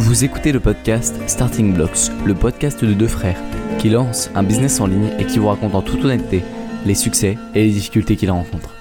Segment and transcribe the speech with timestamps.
[0.00, 3.36] Vous écoutez le podcast Starting Blocks, le podcast de deux frères
[3.80, 6.44] qui lancent un business en ligne et qui vous racontent en toute honnêteté
[6.86, 8.76] les succès et les difficultés qu'ils rencontrent.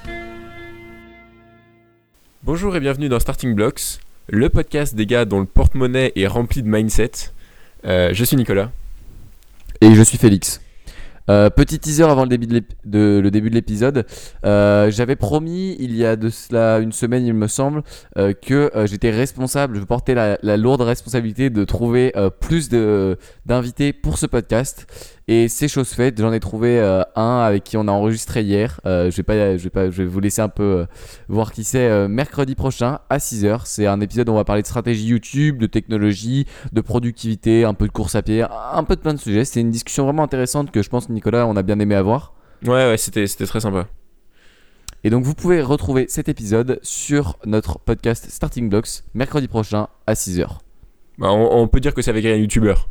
[2.44, 6.62] Bonjour et bienvenue dans Starting Blocks, le podcast des gars dont le porte-monnaie est rempli
[6.62, 7.12] de mindset.
[7.84, 8.70] Euh, je suis Nicolas.
[9.82, 10.62] Et je suis Félix.
[11.30, 12.48] Euh, petit teaser avant le début
[13.50, 14.06] de l'épisode.
[14.46, 17.84] Euh, J'avais promis il y a de cela une semaine, il me semble,
[18.18, 22.70] euh, que j'étais responsable, je portais la, lourde responsabilité de trouver plus
[23.46, 24.88] d'invités pour ce podcast.
[25.30, 26.20] Et c'est chose faite.
[26.22, 28.80] J'en ai trouvé euh, un avec qui on a enregistré hier.
[28.86, 30.86] Euh, je vais pas, je vais pas, je vais vous laisser un peu euh,
[31.28, 33.62] voir qui c'est mercredi prochain à 6h.
[33.66, 37.74] C'est un épisode où on va parler de stratégie YouTube, de technologie, de productivité, un
[37.74, 39.44] peu de course à pied, un peu de plein de sujets.
[39.44, 42.34] C'est une discussion vraiment intéressante que je pense Nicolas on a bien aimé avoir.
[42.66, 43.88] Ouais, ouais, c'était très sympa.
[45.04, 50.14] Et donc vous pouvez retrouver cet épisode sur notre podcast Starting Blocks mercredi prochain à
[50.14, 50.48] 6h.
[51.18, 52.88] Bah, on, on peut dire que c'est avec un youtubeur.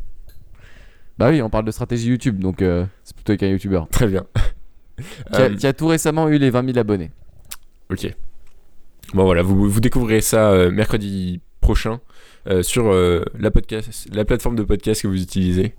[1.17, 4.07] Bah oui, on parle de stratégie YouTube, donc euh, c'est plutôt avec un YouTuber Très
[4.07, 4.25] bien.
[4.97, 7.11] qui, a, Euh, qui a tout récemment eu les 20 000 abonnés.
[7.91, 8.13] ok.
[9.13, 11.99] Bon voilà, vous, vous découvrirez ça euh, mercredi prochain
[12.61, 15.75] sur la, podcast, la plateforme de podcast que vous utilisez.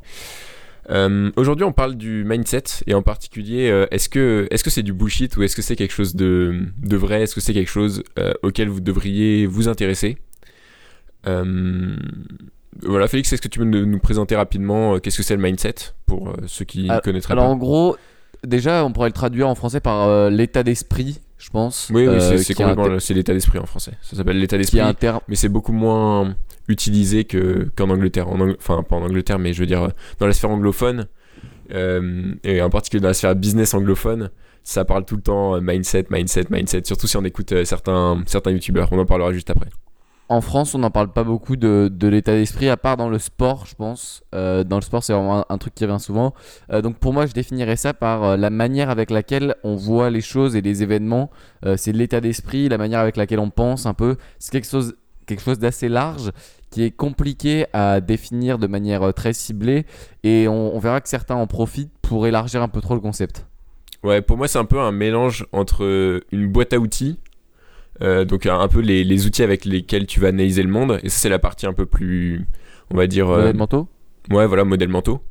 [0.90, 4.82] Euh, Aujourd'hui, on parle du mindset et en particulier, euh, est-ce que est-ce que c'est
[4.82, 7.22] du bullshit ou est-ce que c'est quelque chose de, de vrai?
[7.22, 10.18] Est-ce que c'est quelque chose euh, auquel vous devriez vous intéresser?
[12.82, 15.74] Voilà, Félix, est-ce que tu peux nous présenter rapidement euh, qu'est-ce que c'est le mindset
[16.06, 17.50] pour euh, ceux qui Ah, connaîtraient Alors pas?
[17.50, 17.96] en gros,
[18.46, 21.90] déjà on pourrait le traduire en français par euh, l'état d'esprit, je pense.
[21.92, 23.92] Oui, oui, euh, c'est- complètement c'est l'état d'esprit en français.
[24.02, 24.80] Ça s'appelle l'état d'esprit.
[25.28, 26.34] mais c'est beaucoup moins
[26.68, 28.28] utilisé que qu'en Angleterre.
[28.28, 29.88] En Ang- Enfin, pas en Angleterre, mais je veux dire
[30.20, 31.06] dans la sphère anglophone
[31.72, 34.30] euh, et en particulier dans la sphère business anglophone,
[34.64, 36.82] ça parle tout le temps mindset, mindset, mindset.
[36.84, 38.88] Surtout si on écoute certains certains youtubeurs.
[38.92, 39.68] On en parlera juste après.
[40.30, 43.18] En France, on n'en parle pas beaucoup de, de l'état d'esprit, à part dans le
[43.18, 44.22] sport, je pense.
[44.34, 46.34] Euh, dans le sport, c'est vraiment un, truc qui revient souvent.
[46.70, 50.10] Euh, donc pour moi, je définirais ça par euh, la manière avec laquelle on voit
[50.10, 51.30] les choses et les événements.
[51.76, 54.16] C'est l'état d'esprit, la manière avec laquelle on pense un peu.
[54.38, 56.30] C'est quelque chose, quelque chose d'assez large
[56.70, 59.86] qui est compliqué à définir de manière très ciblée.
[60.22, 63.46] Et on, on verra que certains en profitent pour élargir un peu trop le concept.
[64.04, 67.18] Ouais, pour moi, c'est un peu un mélange entre une boîte à outils,
[68.02, 71.08] euh, donc un peu les, les outils avec lesquels tu vas analyser le monde, et
[71.08, 72.46] ça, c'est la partie un peu plus,
[72.90, 73.88] on va dire, euh, Modèle mentaux
[74.30, 75.22] Ouais, voilà, modèle mentaux.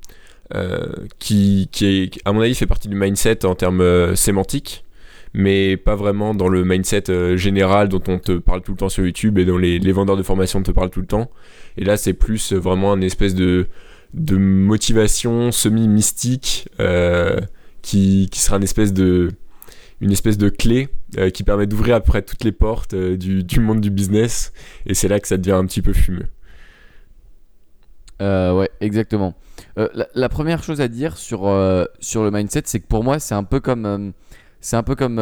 [0.56, 4.86] Euh, qui, qui, est, à mon avis, fait partie du mindset en termes euh, sémantiques,
[5.34, 8.90] mais pas vraiment dans le mindset euh, général dont on te parle tout le temps
[8.90, 11.30] sur YouTube et dont les, les vendeurs de formation te parlent tout le temps.
[11.78, 13.68] Et là, c'est plus euh, vraiment une espèce de,
[14.14, 17.40] de motivation semi-mystique euh,
[17.82, 19.32] qui, qui sera une espèce de,
[20.02, 23.82] une espèce de clé euh, qui permet d'ouvrir après toutes les portes euh, du, monde
[23.82, 24.54] du business.
[24.86, 26.28] Et c'est là que ça devient un petit peu fumeux.
[28.22, 29.36] Euh, ouais, exactement.
[30.16, 31.42] La, première chose à dire sur,
[32.00, 34.14] sur le mindset, c'est que pour moi, c'est un peu comme.
[34.60, 35.18] c'est un peu comme.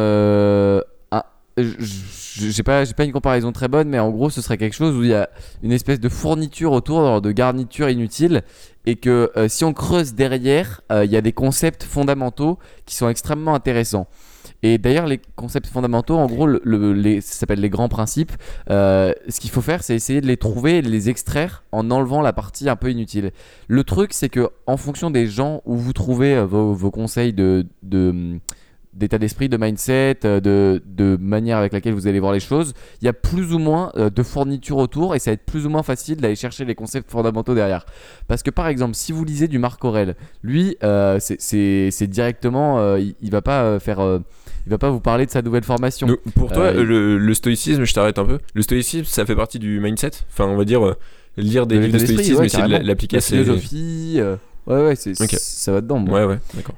[1.56, 5.02] j'ai pas, pas une comparaison très bonne, mais en gros, ce serait quelque chose où
[5.02, 5.28] il y a
[5.62, 8.44] une espèce de fourniture autour, de garniture inutile,
[8.86, 13.54] et que si on creuse derrière, il y a des concepts fondamentaux qui sont extrêmement
[13.54, 14.08] intéressants.
[14.62, 18.32] Et d'ailleurs, les concepts fondamentaux, en gros, le, le- les, ça s'appelle les grands principes.
[18.70, 21.90] Euh, ce qu'il faut faire, c'est essayer de les trouver et de les extraire en
[21.90, 23.32] enlevant la partie un peu inutile.
[23.68, 27.32] Le truc, c'est que en fonction des gens où vous trouvez euh, vos, conseils
[27.82, 28.38] de-
[28.96, 32.72] d'état d'esprit, de mindset, euh, de, de manière avec laquelle vous allez voir les choses,
[33.02, 35.66] il y a plus ou moins euh, de fournitures autour et ça va être plus
[35.66, 37.84] ou moins facile d'aller chercher les concepts fondamentaux derrière.
[38.26, 42.98] Parce que par exemple, si vous lisez du Marc Aurel, lui, euh, c'est, directement, euh,
[42.98, 44.18] il, il va pas faire, euh,
[44.66, 46.06] il va pas vous parler de sa nouvelle formation.
[46.06, 48.38] Donc, pour toi, le, le stoïcisme, je t'arrête un peu.
[48.54, 50.12] Le stoïcisme, ça fait partie du mindset?
[50.32, 50.96] Enfin, on va dire
[51.36, 54.20] lire des De livres de stoïcisme, ouais, c'est l'appliquer La philosophie,
[54.66, 56.02] ouais ouais, c'est, ça va dedans.
[56.06, 56.76] Ouais, ouais, d'accord.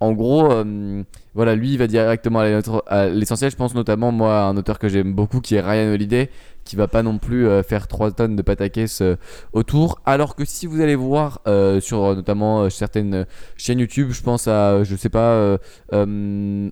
[0.00, 1.02] En gros, euh,
[1.34, 2.40] voilà, lui, il va directement
[2.86, 3.50] à l'essentiel.
[3.50, 6.30] Je pense notamment, moi, à un auteur que j'aime beaucoup, qui est Ryan Holiday,
[6.64, 9.16] qui va pas non plus euh, faire 3 tonnes de pataquès euh,
[9.52, 10.00] autour.
[10.06, 14.84] Alors que si vous allez voir euh, sur notamment certaines chaînes YouTube, je pense à,
[14.84, 15.56] je sais pas,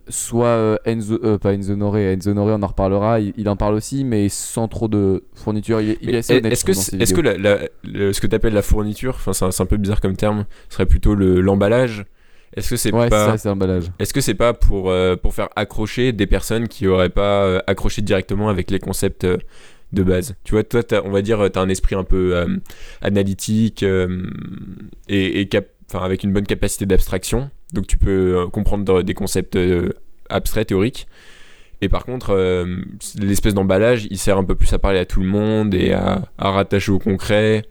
[0.09, 4.05] soit Enzo, pas Enzo Noré, Enzo Noré, on en reparlera, il, il en parle aussi,
[4.05, 5.81] mais sans trop de fourniture.
[5.81, 6.53] Il, est- il est Mais assez honnête.
[6.53, 7.39] Est-ce que, est-ce que vidéos.
[7.43, 10.17] la- la- le- ce que tu appelles la fourniture, enfin, c'est un, peu bizarre comme
[10.17, 12.05] terme, serait plutôt le- l'emballage
[12.57, 13.27] Est-ce que c'est Ouais, pas.
[13.27, 13.85] ça, c'est l'emballage.
[13.99, 17.61] Est-ce que c'est pas pour, euh, pour faire accrocher des personnes qui auraient pas euh,
[17.67, 19.37] accroché directement avec les concepts euh,
[19.93, 20.35] de base?
[20.45, 22.35] Tu vois, toi, on va dire, tu as un esprit un peu
[23.03, 23.85] analytique
[25.09, 27.51] et, et cap- enfin, avec une bonne capacité d'abstraction.
[27.73, 29.59] Donc, tu peux comprendre des concepts
[30.29, 31.07] abstraits, théoriques.
[31.83, 32.35] Et par contre,
[33.19, 36.23] l'espèce d'emballage, il sert un peu plus à parler à tout le monde et à,
[36.39, 37.65] à rattacher au concret,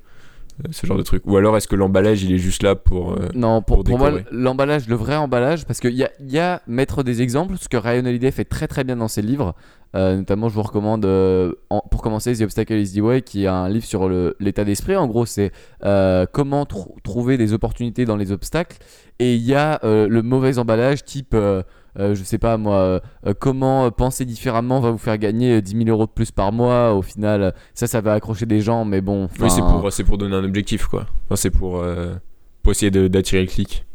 [0.71, 1.23] ce genre de truc.
[1.25, 3.13] Ou alors est-ce que l'emballage, il est juste là pour...
[3.13, 6.37] euh, Non, pour, pour pour moi, l'emballage, le vrai emballage, parce qu'il y a, y
[6.39, 9.53] a mettre des exemples, ce que Ryan Holiday fait très très bien dans ses livres.
[9.95, 13.45] Euh, notamment, je vous recommande, euh, en- pour commencer, The Obstacle is the Way, qui
[13.45, 14.09] est un livre sur
[14.39, 14.95] l'état d'esprit.
[14.97, 15.51] En gros, c'est
[15.85, 18.77] euh, comment trou- trouver des opportunités dans les obstacles.
[19.19, 21.63] Et il y a euh, le mauvais emballage, type, euh, euh,
[21.97, 25.89] je sais pas moi, euh, euh, comment penser différemment va vous faire gagner 10 000
[25.89, 26.93] euros de plus par mois.
[26.93, 29.29] Au final, ça, ça va accrocher des gens, mais bon.
[29.39, 31.05] Oui, c'est pour, c'est pour donner un objectif, quoi.
[31.25, 32.15] Enfin, c'est pour, euh,
[32.63, 33.85] pour essayer d'attirer le clic.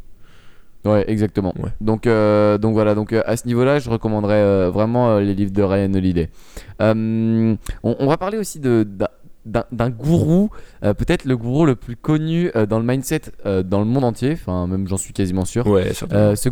[0.84, 1.52] Ouais, exactement.
[1.58, 1.68] Ouais.
[1.82, 5.34] Donc, euh, donc voilà, donc euh, à ce niveau-là, je recommanderais euh, vraiment euh, les
[5.34, 6.30] livres de Ryan Holiday.
[6.80, 8.88] Euh, on, on va parler aussi de
[9.44, 10.50] d'un- gourou,
[10.84, 14.04] euh, peut-être le gourou le plus connu euh, dans le mindset euh, dans le monde
[14.04, 14.32] entier.
[14.32, 15.66] Enfin, même j'en suis quasiment sûr.
[15.66, 16.24] Ouais, certainement.
[16.24, 16.48] Euh, ce,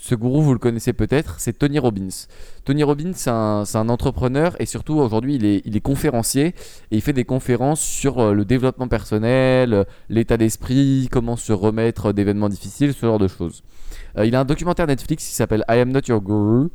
[0.00, 2.26] ce gourou, vous le connaissez peut-être, c'est Tony Robbins.
[2.64, 6.54] Tony Robbins, c'est un, entrepreneur et surtout aujourd'hui, il est, conférencier et
[6.96, 12.12] il fait des conférences sur euh, le développement personnel, euh, l'état d'esprit, comment se remettre
[12.12, 13.64] d'événements difficiles, ce genre de choses.
[14.16, 16.68] Euh, il a un documentaire Netflix qui s'appelle I Am Not Your Guru,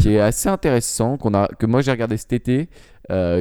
[0.00, 2.68] qui est assez intéressant, que moi j'ai regardé cet été,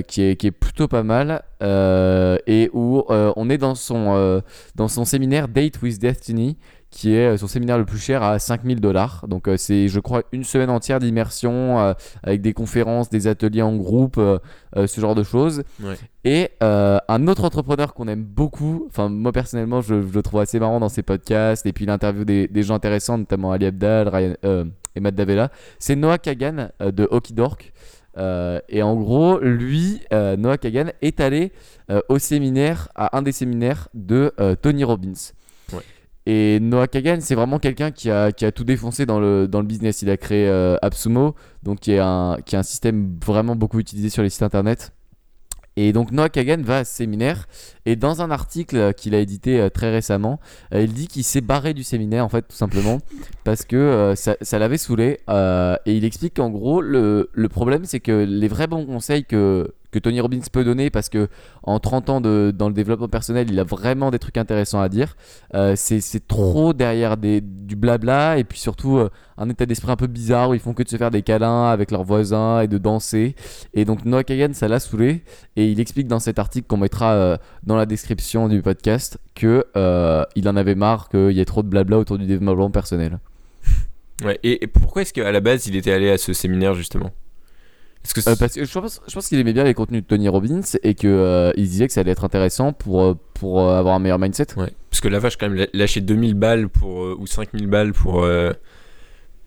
[0.08, 6.58] qui, est, plutôt pas mal, et où on est dans son séminaire Date with Destiny,
[6.96, 9.26] qui est euh, son séminaire le plus cher à 5000 dollars.
[9.28, 11.94] Donc euh, c'est, je crois, une semaine entière d'immersion euh,
[12.24, 14.40] avec des conférences, des ateliers en groupe, euh,
[14.74, 15.64] ce genre de choses.
[15.84, 15.96] Ouais.
[16.24, 20.60] Et un autre entrepreneur qu'on aime beaucoup, enfin moi personnellement je, je le trouve assez
[20.60, 24.08] marrant dans ses podcasts et puis il interviewe des, des gens intéressants, notamment Ali Abdal,
[24.08, 24.34] Ryan,
[24.96, 27.74] et Matt Davella, c'est Noah Kagan de Hockey Dork.
[28.18, 31.52] Euh, et en gros, lui, euh, Noah Kagan, est allé
[31.92, 35.14] euh, au séminaire, à un des séminaires de Tony Robbins.
[35.74, 35.80] Ouais.
[36.28, 40.02] Et Noah Kagan, c'est vraiment quelqu'un qui a, tout défoncé dans le, business.
[40.02, 44.30] Il a créé euh, AppSumo, donc qui est, un, système vraiment beaucoup utilisé sur les
[44.30, 44.92] sites internet.
[45.78, 47.48] Et donc Noah Kagan va à ce séminaire
[47.86, 50.40] et dans un article qu'il a édité euh, très récemment,
[50.74, 53.00] euh, il dit qu'il s'est barré du séminaire en fait tout simplement
[53.44, 58.24] parce que euh, ça, l'avait saoulé et il explique qu'en gros le problème c'est que
[58.24, 61.28] les vrais bons conseils que, que Tony Robbins peut donner parce que
[61.64, 64.90] en 30 ans de, dans le développement personnel il a vraiment des trucs intéressants à
[64.90, 65.16] dire.
[65.54, 70.08] Euh, c'est trop derrière du blabla et puis surtout euh, un état d'esprit un peu
[70.08, 72.78] bizarre où ils font que de se faire des câlins avec leurs voisins et de
[72.78, 73.36] danser.
[73.74, 75.24] Et donc Noah Kagan ça l'a saoulé
[75.56, 79.66] et il explique dans cet article qu'on mettra euh, dans la description du podcast que
[80.36, 83.20] il en avait marre qu'il y ait trop de blabla autour du développement personnel.
[84.24, 87.12] Ouais, et, et pourquoi est-ce qu'à la base, il était allé à ce séminaire, justement?
[88.14, 90.28] Que Euh, parce que je pense, je pense qu'il aimait bien les contenus de Tony
[90.30, 93.78] Robbins et que euh, il disait que ça allait être intéressant pour, euh, pour euh,
[93.80, 94.48] avoir un meilleur mindset.
[94.58, 94.72] Ouais.
[94.90, 98.24] Parce que la vache, quand même, lâcher 2000 balles pour, euh, ou 5000 balles pour,
[98.24, 98.52] euh,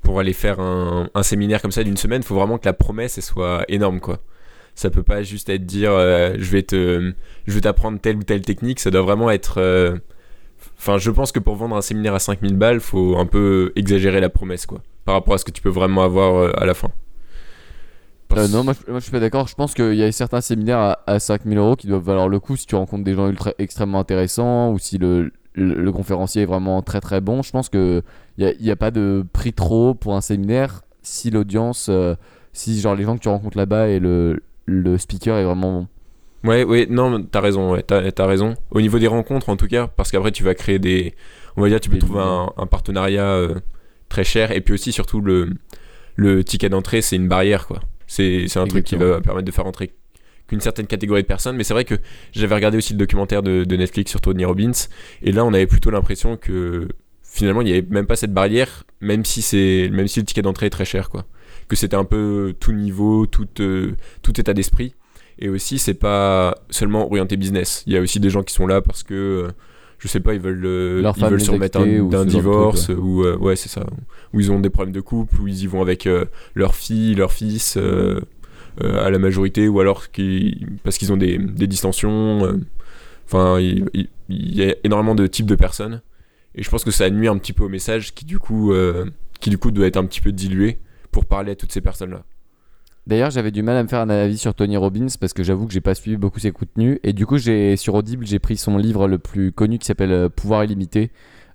[0.02, 3.18] pour aller faire un, un séminaire comme ça d'une semaine, faut vraiment que la promesse
[3.18, 4.18] elle soit énorme, quoi.
[4.74, 7.12] Ça peut pas juste être dire euh, je vais te
[7.48, 9.58] je vais t'apprendre telle ou telle technique, ça doit vraiment être.
[9.58, 9.96] euh,
[10.80, 14.20] Enfin, je pense que pour vendre un séminaire à 5000 balles, faut un peu exagérer
[14.20, 14.80] la promesse, quoi.
[15.04, 16.90] Par rapport à ce que tu peux vraiment avoir euh, à la fin.
[18.36, 19.48] Euh, non, moi je, moi je suis pas d'accord.
[19.48, 22.38] Je pense qu'il y a certains séminaires à, à 5000 euros qui doivent valoir le
[22.40, 26.42] coup si tu rencontres des gens ultra, extrêmement intéressants ou si le, le, le conférencier
[26.42, 27.42] est vraiment très très bon.
[27.42, 28.02] Je pense qu'il
[28.38, 32.14] n'y a, a pas de prix trop haut pour un séminaire si l'audience, euh,
[32.52, 35.88] si genre les gens que tu rencontres là-bas et le, le speaker est vraiment bon.
[36.44, 38.54] Ouais, ouais, non, t'as raison, ouais, t'as, raison.
[38.70, 41.14] Au niveau des rencontres, en tout cas, parce qu'après, tu vas créer des.
[41.56, 43.56] On va dire, tu peux Des trouver un partenariat euh,
[44.08, 44.52] très cher.
[44.52, 45.50] Et puis aussi, surtout, le,
[46.14, 47.80] le ticket d'entrée, c'est une barrière, quoi.
[48.08, 49.92] C'est, un truc qui va permettre de faire entrer
[50.48, 51.56] qu'une certaine catégorie de personnes.
[51.56, 51.94] Mais c'est vrai que
[52.32, 54.72] j'avais regardé aussi le documentaire de, de Netflix sur Tony Robbins.
[55.22, 56.88] Et là, on avait plutôt l'impression que
[57.22, 59.40] finalement, il n'y avait même pas cette barrière, même si,
[59.92, 61.26] même si le ticket d'entrée est très cher, quoi.
[61.68, 64.94] Que c'était un peu tout niveau, tout, euh, tout état d'esprit.
[65.38, 67.84] Et aussi, c'est pas seulement orienté business.
[67.86, 69.48] Il y a aussi des gens qui sont là parce que, euh,
[69.98, 71.78] je sais pas, ils veulent, euh, ils veulent se remettre
[72.08, 73.84] d'un divorce, truc, ou euh, ouais, c'est ça.
[74.32, 76.24] Ou ils ont des problèmes de couple, ou ils y vont avec euh,
[76.54, 78.20] leur fille, leur fils euh,
[78.82, 80.04] euh, à la majorité, ou alors
[80.84, 82.58] parce qu'ils ont des, des distensions.
[83.26, 86.02] Enfin, il, il- il y a énormément de types de personnes.
[86.54, 88.72] Et je pense que ça nuit un petit peu au message qui, du coup,
[89.40, 90.78] qui, du coup, doit être un petit peu dilué
[91.10, 92.24] pour parler à toutes ces personnes-là.
[93.08, 95.66] D'ailleurs, j'avais du mal à me faire un avis sur Tony Robbins parce que j'avoue
[95.66, 96.98] que j'ai pas suivi beaucoup ses contenus.
[97.02, 100.12] Et du coup, j'ai sur Audible, j'ai pris son livre le plus connu qui s'appelle
[100.12, 101.10] euh, Pouvoir illimité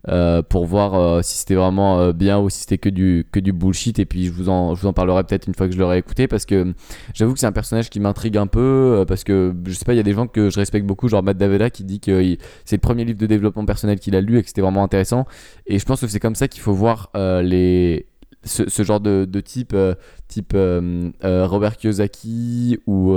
[0.07, 4.00] euh, pour voir euh, si c'était vraiment bien ou si c'était que du, bullshit.
[4.00, 6.00] Et puis, je vous en, je vous en parlerai peut-être une fois que je l'aurai
[6.00, 6.74] écouté parce que
[7.13, 9.98] j'avoue que c'est un personnage qui m'intrigue un peu parce que je sais pas, il
[9.98, 12.77] y a des gens que je respecte beaucoup, genre Matt Davella qui dit que c'est
[12.77, 15.27] le premier livre de développement personnel qu'il a lu et que c'était vraiment intéressant.
[15.67, 18.07] Et je pense que c'est comme ça qu'il faut voir les
[18.43, 19.95] ce, ce genre de, de type, euh,
[20.27, 23.15] type euh, euh, Robert Kiyosaki ou,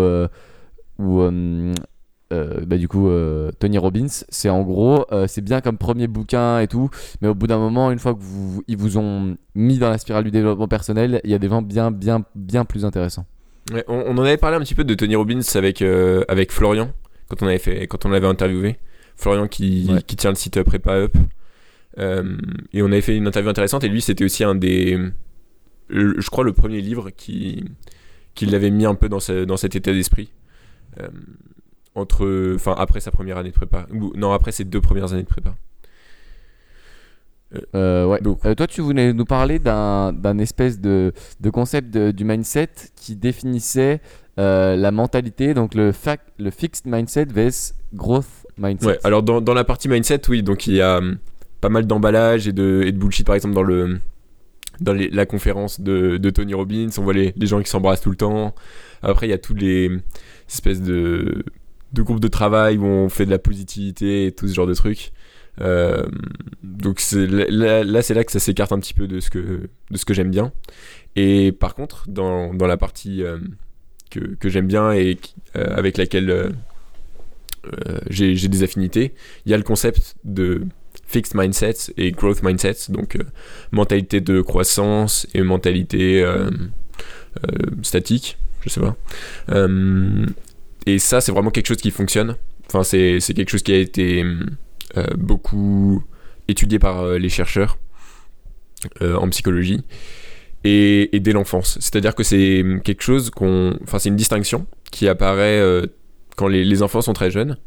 [0.98, 1.30] ou
[2.30, 3.08] bah, du coup
[3.58, 6.90] Tony Robbins, c'est en gros, c'est bien comme premier bouquin et tout,
[7.20, 9.98] mais au bout d'un moment, une fois que vous, ils vous ont mis dans la
[9.98, 13.26] spirale du développement personnel, il y a des gens bien, bien, bien plus intéressants.
[13.72, 16.90] Ouais, on, on en avait parlé un petit peu de Tony Robbins avec, avec Florian
[17.28, 18.76] quand on avait fait quand on l'avait interviewé.
[19.16, 20.02] Florian qui, Ouais.
[20.02, 21.16] qui tient le site Prépa Up.
[21.98, 22.36] Euh,
[22.72, 24.98] et on avait fait une interview intéressante et lui c'était aussi un des
[25.88, 27.64] je crois le premier livre qui
[28.34, 30.30] qui l'avait mis un peu dans, ce- dans cet état d'esprit
[31.00, 31.08] Euh,
[31.94, 35.22] entre enfin après sa première année de prépa ou non après ses deux premières années
[35.22, 35.54] de prépa
[37.74, 38.20] Euh, ouais.
[38.20, 43.14] Donc- toi, tu voulais nous parler d'un espèce de, de concept de- du mindset qui
[43.16, 44.00] définissait
[44.36, 48.26] la mentalité, donc le, fac, le fixed mindset vs growth
[48.58, 48.86] mindset.
[48.86, 51.00] Ouais, alors dans, dans la partie mindset, oui, donc il y a
[51.66, 53.98] pas mal d'emballage et de, bullshit, par exemple, dans, le,
[54.80, 58.54] dans la conférence de, Tony Robbins, on voit les, gens qui s'embrassent tout le temps.
[59.02, 59.90] Après, il y a toutes les
[60.48, 61.44] espèces de,
[61.92, 65.10] groupes de travail où on fait de la positivité et tout ce genre de trucs.
[65.60, 66.06] Euh,
[66.62, 70.04] donc là, c'est là que ça s'écarte un petit peu de ce que, de ce
[70.04, 70.52] que j'aime bien.
[71.16, 73.38] Et par contre, dans, dans la partie euh,
[74.12, 75.18] que, que j'aime bien et
[75.56, 76.52] euh, avec laquelle
[78.08, 79.14] j'ai des affinités,
[79.46, 80.62] il y a le concept de
[81.06, 83.22] fixed mindset et growth mindset, donc euh,
[83.70, 86.50] mentalité de croissance et mentalité euh,
[87.44, 87.48] euh,
[87.82, 88.96] statique, je sais pas.
[90.86, 92.36] Et ça, c'est vraiment quelque chose qui fonctionne.
[92.68, 94.24] Enfin, c'est quelque chose qui a été
[95.16, 96.04] beaucoup
[96.48, 97.76] étudié par les chercheurs
[99.00, 99.82] en psychologie
[100.62, 101.76] et, dès l'enfance.
[101.80, 103.76] C'est-à-dire que c'est quelque chose qu'on.
[103.82, 105.60] Enfin, c'est une distinction qui apparaît
[106.36, 107.58] quand les enfants sont très jeunes.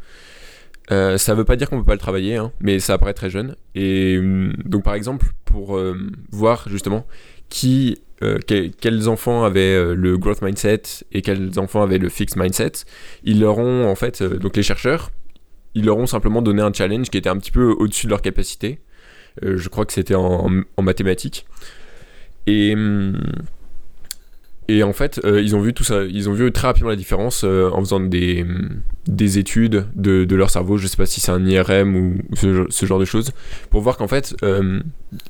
[0.92, 3.30] Euh, ça veut pas dire qu'on peut pas le travailler, hein, mais ça apparaît très
[3.30, 3.56] jeune.
[3.76, 5.96] Et hum, donc, par exemple, pour euh,
[6.32, 7.06] voir justement
[7.50, 10.82] qui, euh, que- quels enfants avaient le growth mindset
[11.12, 12.72] et quels enfants avaient le fixed mindset,
[13.24, 15.12] ils leur ont en fait, donc les chercheurs,
[15.76, 18.22] ils leur ont simplement donné un challenge qui était un petit peu au-dessus de leur
[18.22, 18.80] capacité.
[19.42, 20.50] Je crois que c'était en,
[20.82, 21.46] mathématiques.
[22.48, 23.22] Hum,
[24.70, 26.96] et en fait, euh, ils ont vu tout ça, ils ont vu très rapidement la
[26.96, 28.46] différence euh, en faisant des,
[29.08, 30.78] des études de, de leur cerveau.
[30.78, 33.32] Je sais pas si c'est un IRM ou, ce, genre de choses,
[33.72, 34.80] pour voir qu'en fait, euh,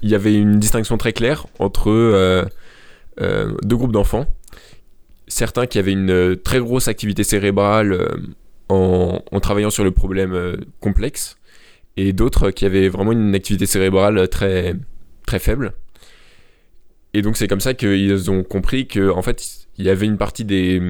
[0.01, 2.49] il y avait une distinction très claire entre
[3.63, 4.25] deux groupes d'enfants.
[5.29, 7.97] Certains qui avaient une très grosse activité cérébrale
[8.67, 11.37] en, en travaillant sur le problème complexe,
[11.95, 14.75] et d'autres qui avaient vraiment une activité cérébrale très,
[15.25, 15.71] très faible.
[17.13, 20.17] Et donc c'est comme ça qu'ils ont compris que en fait il y avait une
[20.17, 20.81] partie des,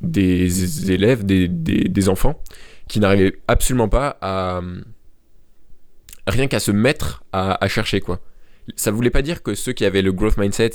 [0.00, 2.40] des élèves, des, des, enfants,
[2.86, 4.60] qui n'arrivaient absolument pas à
[6.26, 8.20] rien qu'à se mettre à, à chercher quoi.
[8.76, 10.70] Ça voulait pas dire que ceux qui avaient le growth mindset,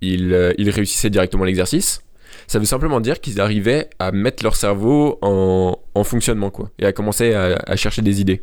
[0.00, 2.02] ils, euh, ils réussissaient directement l'exercice.
[2.46, 6.86] Ça veut simplement dire qu'ils arrivaient à mettre leur cerveau en, en fonctionnement quoi, et
[6.86, 8.42] à commencer à, à chercher des idées.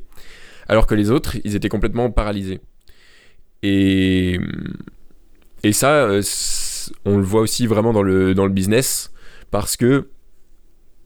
[0.68, 2.60] Alors que les autres, ils étaient complètement paralysés.
[3.64, 3.97] Et,
[5.68, 6.22] et ça, euh,
[7.04, 9.12] on le voit aussi vraiment dans le, dans le business,
[9.52, 10.08] parce que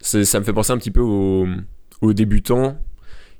[0.01, 1.47] ça me fait penser un petit peu aux,
[2.13, 2.77] débutants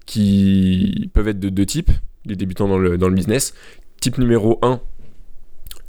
[0.08, 1.92] qui peuvent être de deux types,
[2.26, 3.54] les débutants dans le, dans le business.
[4.00, 4.82] Type numéro 1,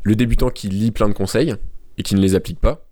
[0.02, 1.54] le débutant qui lit plein de conseils
[1.96, 2.86] et qui ne les applique pas.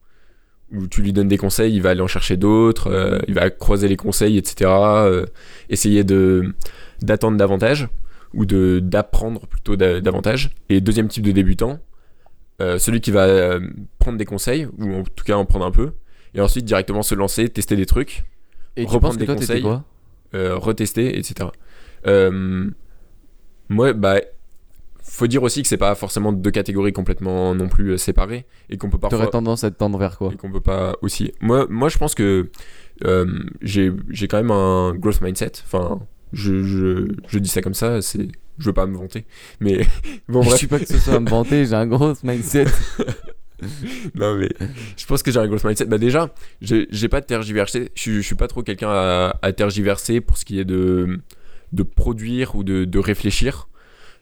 [0.73, 3.51] Où tu lui donnes des conseils, il va aller en chercher d'autres, euh, il va
[3.51, 4.71] croiser les conseils, etc.
[4.71, 5.27] euh,
[5.69, 6.05] essayer
[7.03, 7.89] d'attendre davantage
[8.33, 10.51] ou d'apprendre plutôt da- davantage.
[10.69, 11.81] Et deuxième type de débutant,
[12.61, 13.61] euh, celui qui va euh,
[13.99, 15.93] prendre des conseils ou en tout cas en prendre un peu
[16.35, 18.25] et ensuite directement se lancer, tester des trucs,
[18.77, 19.63] Et reprendre des toi, conseils.
[19.63, 19.85] quoi
[20.35, 21.49] euh, retester, etc.
[23.69, 24.21] Moi, bah,
[25.03, 28.91] faut dire aussi que c'est pas forcément deux catégories complètement non plus séparées et qu'on
[28.91, 31.33] peut parfois T'aurais tendance à te tendre vers quoi et qu'on peut pas aussi.
[31.41, 32.51] Moi, moi je pense que
[33.63, 35.53] j'ai j'ai quand même un growth mindset.
[35.65, 36.01] Enfin,
[36.33, 38.29] je, je, je dis ça comme ça, c'est
[38.61, 39.25] je veux pas me vanter,
[39.59, 39.87] mais
[40.29, 42.67] bon Je suis pas que ce soit à me vanter, j'ai un gros mindset.
[44.15, 44.49] non mais
[44.97, 45.87] je pense que j'ai un growth mindset.
[45.87, 47.91] Bah déjà, j'ai pas de tergiversé.
[47.95, 51.19] Je, je suis pas trop quelqu'un à, à tergiverser pour ce qui est de
[51.73, 53.69] de produire ou de, de réfléchir.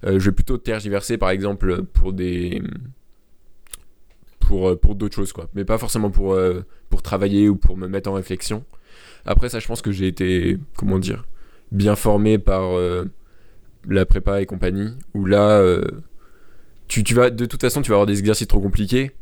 [0.04, 2.62] Euh, je vais plutôt tergiverser par exemple pour des
[4.38, 7.76] pour, euh, pour d'autres choses quoi mais pas forcément pour euh, pour travailler ou pour
[7.76, 8.64] me mettre en réflexion
[9.26, 11.25] après ça je pense que j'ai été comment dire
[11.73, 13.07] bien formé par euh,
[13.88, 15.83] la prépa et compagnie où là euh,
[16.87, 19.12] tu, tu vas de toute façon tu vas avoir des exercices trop compliqués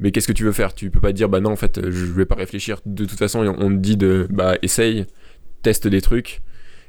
[0.00, 0.74] mais qu'est-ce que tu veux faire?
[0.74, 2.80] Tu peux pas dire bah non en fait je vais pas réfléchir.
[2.86, 5.06] De toute façon on te dit de bah essaye
[5.62, 6.40] teste des trucs.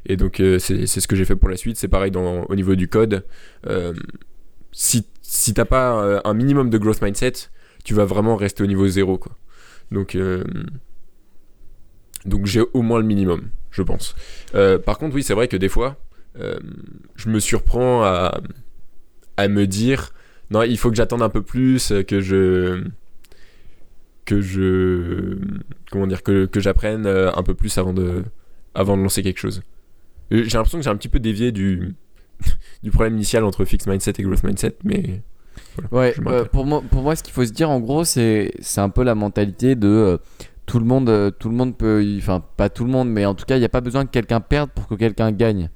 [0.06, 1.78] Et donc euh, c'est ce que j'ai fait pour la suite.
[1.78, 3.26] C'est pareil dans, au niveau du code.
[3.68, 3.94] Euh,
[4.72, 7.34] si, si t'as pas euh, un minimum de growth mindset,
[7.84, 9.34] tu vas vraiment rester au niveau zéro, quoi.
[9.92, 10.44] Donc, euh,
[12.26, 14.16] donc j'ai au moins le minimum, je pense.
[14.56, 15.98] Euh, par contre, oui, c'est vrai que des fois,
[16.40, 16.60] euh,
[17.16, 18.40] je me surprends à,
[19.38, 20.12] à me dire,
[20.52, 22.84] non, il faut que j'attende un peu plus, que je
[24.26, 25.38] que je
[25.92, 28.24] comment dire que, que j'apprenne euh, un peu plus avant de
[28.76, 29.62] avant de lancer quelque chose.
[30.32, 31.96] Euh, J'ai l'impression que j'ai un petit peu dévié du
[32.84, 35.22] du problème initial entre fixed mindset et growth mindset, mais
[35.78, 38.52] voilà, Ouais, euh, pour, moi, pour moi, ce qu'il faut se dire, en gros, c'est
[38.60, 40.18] c'est un peu la mentalité de euh,
[40.66, 43.46] tout le monde, tout le monde peut, enfin pas tout le monde, mais en tout
[43.46, 45.70] cas, il n'y a pas besoin que quelqu'un perde pour que quelqu'un gagne.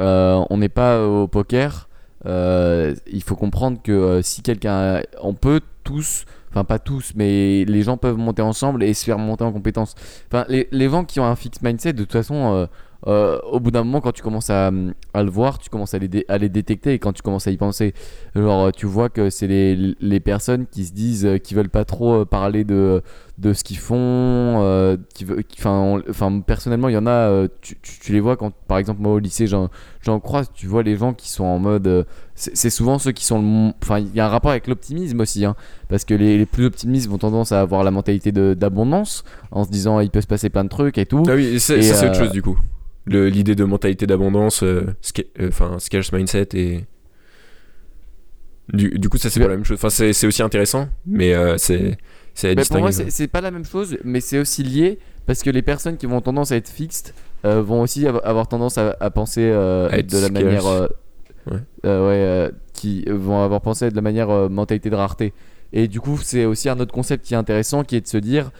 [0.00, 1.88] Euh, on n'est pas au poker.
[2.26, 7.64] euh, il faut comprendre que euh, si quelqu'un, on peut tous, enfin pas tous, mais
[7.64, 9.94] les gens peuvent monter ensemble et se faire monter en compétences.
[10.28, 12.68] Enfin, les, les gens qui ont un fixed mindset, de toute façon,
[13.06, 14.70] au bout d'un moment, quand tu commences à,
[15.14, 17.50] à le voir, tu commences à les, à les détecter et quand tu commences à
[17.52, 17.94] y penser,
[18.34, 22.24] genre tu vois que c'est les, les personnes qui se disent, qui veulent pas trop
[22.24, 23.02] parler de,
[23.38, 25.24] de ce qu'ils font, euh, qui
[25.60, 28.50] enfin, on- enfin personnellement, il y en a, euh, tu, tu- tu les vois quand,
[28.66, 29.70] par exemple, moi au lycée, j'en
[30.20, 32.02] croise, tu vois les gens qui sont en mode, euh,
[32.34, 35.44] c'est souvent ceux qui sont, le enfin, il y a un rapport avec l'optimisme aussi,
[35.44, 35.54] hein,
[35.88, 39.70] parce que les, les plus optimistes vont tendance à avoir la mentalité d'abondance, en se
[39.70, 41.22] disant il peut se passer plein de trucs et tout.
[41.28, 42.58] Ah oui, c'est autre chose du coup.
[43.06, 44.64] L'idée de mentalité d'abondance,
[45.40, 46.84] enfin scarce mindset et
[48.72, 49.78] du, du coup ça c'est pas la même chose.
[49.82, 51.96] Enfin c'est aussi intéressant, mais c'est
[52.40, 55.62] c'est pour moi, c'est pas la même chose, mais c'est aussi lié parce que les
[55.62, 57.12] personnes qui vont tendance à être fixes
[57.44, 60.44] euh, vont aussi av- avoir tendance à, à penser euh, être de la scarce.
[60.44, 60.66] manière.
[60.66, 60.86] euh,
[61.46, 61.90] Ouais.
[61.90, 65.32] ouais, qui vont avoir pensé de la manière mentalité de rareté.
[65.72, 68.18] Et du coup, c'est aussi un autre concept qui est intéressant qui est de se
[68.18, 68.50] dire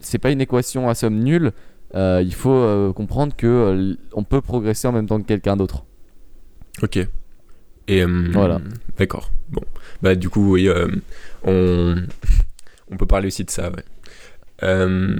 [0.00, 1.50] c'est pas une équation à somme nulle.
[1.94, 5.84] il faut comprendre que on peut progresser en même temps que quelqu'un d'autre.
[6.82, 6.98] Ok.
[7.88, 8.60] Et Voilà.
[8.96, 9.30] D'accord.
[9.50, 9.62] Bon.
[10.02, 10.70] Bah du coup oui,
[11.44, 11.96] on
[12.92, 13.70] on peut parler aussi de ça.
[13.70, 13.84] Ouais.
[14.62, 15.16] Euh,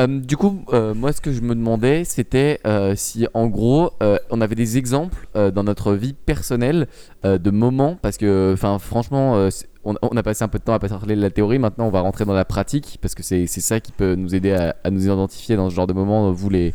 [0.00, 3.90] Euh, du coup, euh, moi, ce que je me demandais, c'était euh, si, en gros,
[4.02, 6.86] euh, on avait des exemples euh, dans notre vie personnelle
[7.26, 9.50] euh, de moments, parce que, enfin, franchement, euh,
[9.84, 11.58] on, on a passé un peu de temps à parler de la théorie.
[11.58, 14.52] Maintenant, on va rentrer dans la pratique, parce que c'est ça qui peut nous aider
[14.52, 16.72] à, à nous identifier dans ce genre de moments, vous les,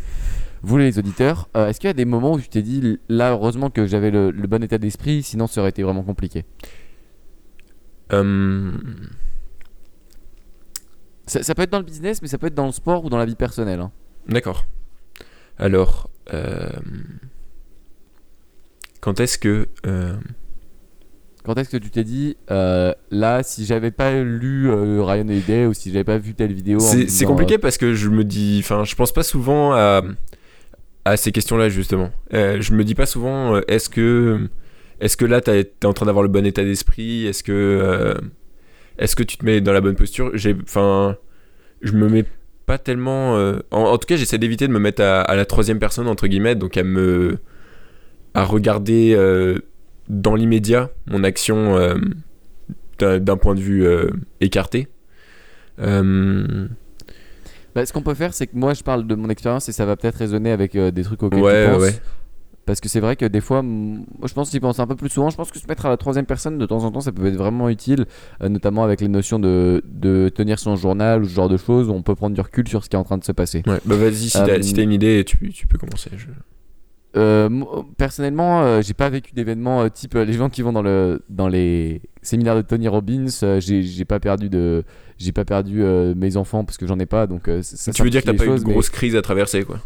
[0.62, 1.50] vous les auditeurs.
[1.58, 4.12] Euh, Est-ce qu'il y a des moments où tu t'es dit, là, heureusement que j'avais
[4.12, 6.46] le, le bon état d'esprit, sinon ça aurait été vraiment compliqué?
[11.28, 13.10] Ça, ça peut être dans le business, mais ça peut être dans le sport ou
[13.10, 13.80] dans la vie personnelle.
[13.82, 13.92] hein.
[14.28, 14.66] D'accord.
[15.58, 16.70] Alors, euh,
[19.02, 20.16] quand est-ce que euh,
[21.44, 25.74] Quand est-ce que tu t'es dit, euh, là, si j'avais pas lu Ryan Holiday ou
[25.74, 26.80] si j'avais pas vu telle vidéo.
[26.80, 30.02] C'est compliqué parce que je me dis, enfin, je pense pas souvent à,
[31.06, 32.12] à ces questions-là justement.
[32.32, 34.50] Je me dis pas souvent, est-ce que,
[35.00, 37.26] est-ce que là t'es en train d'avoir le bon état d'esprit?
[37.26, 38.16] Est-ce que,
[38.98, 40.32] est-ce que tu te mets dans la bonne posture?
[40.34, 41.18] J'ai, enfin,
[41.82, 42.26] je me mets
[42.66, 43.38] pas tellement.
[43.38, 46.08] euh, en, en tout cas, j'essaie d'éviter de me mettre à, à la troisième personne
[46.08, 47.38] entre guillemets, donc à me,
[48.34, 49.60] à regarder euh,
[50.10, 51.96] dans l'immédiat mon action euh,
[53.00, 53.86] d'un point de vue
[54.42, 54.88] écarté.
[57.76, 59.86] Bah, ce qu'on peut faire, c'est que moi, je parle de mon expérience et ça
[59.86, 61.82] va peut-être résonner avec des trucs auxquels Ouais, tu penses.
[61.84, 61.96] ouais.
[62.68, 65.32] Parce que c'est vrai que des fois, je pense d'y penser un peu plus souvent.
[65.32, 67.26] Je pense que se mettre à la troisième personne de temps en temps, ça peut
[67.26, 68.06] être vraiment utile,
[68.44, 71.90] euh, notamment avec les notions de, de tenir son journal ou ce genre de choses.
[71.90, 73.64] où On peut prendre du recul sur ce qui est en train de se passer.
[73.66, 76.12] Ouais, bah vas-y, si Euh, t'as si t'as une idée, tu, tu peux commencer.
[76.18, 76.28] je-
[77.16, 77.50] Euh,
[77.98, 81.24] personnellement, euh, j'ai pas vécu d'événements euh, type euh, les gens qui vont dans le
[81.30, 83.26] dans les séminaires de Tony Robbins.
[83.44, 84.84] euh, j'ai pas perdu de
[85.18, 87.26] j'ai pas perdu euh, mes enfants parce que j'en ai pas.
[87.26, 89.16] Donc euh, ça tu veux dire que t'as pas eu de choses, mais grosse crise
[89.16, 89.80] à traverser, quoi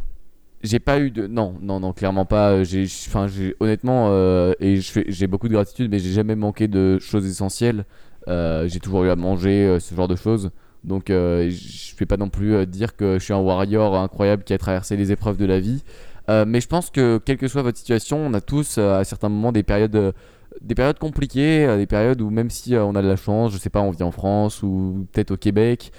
[0.64, 2.52] J'ai pas eu de non non non clairement pas.
[2.52, 3.26] Euh, J'ai enfin
[3.60, 7.86] honnêtement euh, et j'ai beaucoup de gratitude, mais j'ai jamais manqué de choses essentielles.
[8.28, 10.52] Euh, j'ai toujours eu à manger ce genre de choses.
[10.84, 14.58] Donc je vais pas non plus dire que je suis un warrior incroyable qui a
[14.58, 15.84] traversé les épreuves de la vie.
[16.30, 19.52] Mais je pense que quelle que soit votre situation, on a tous à certains moments
[19.52, 20.14] des périodes,
[20.62, 23.70] des périodes compliquées, des périodes où même si on a de la chance, je sais
[23.70, 25.92] pas, on vit en France ou peut-être au Québec,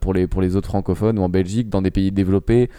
[0.00, 2.70] pour, les, pour les autres francophones ou en Belgique, dans des pays développés,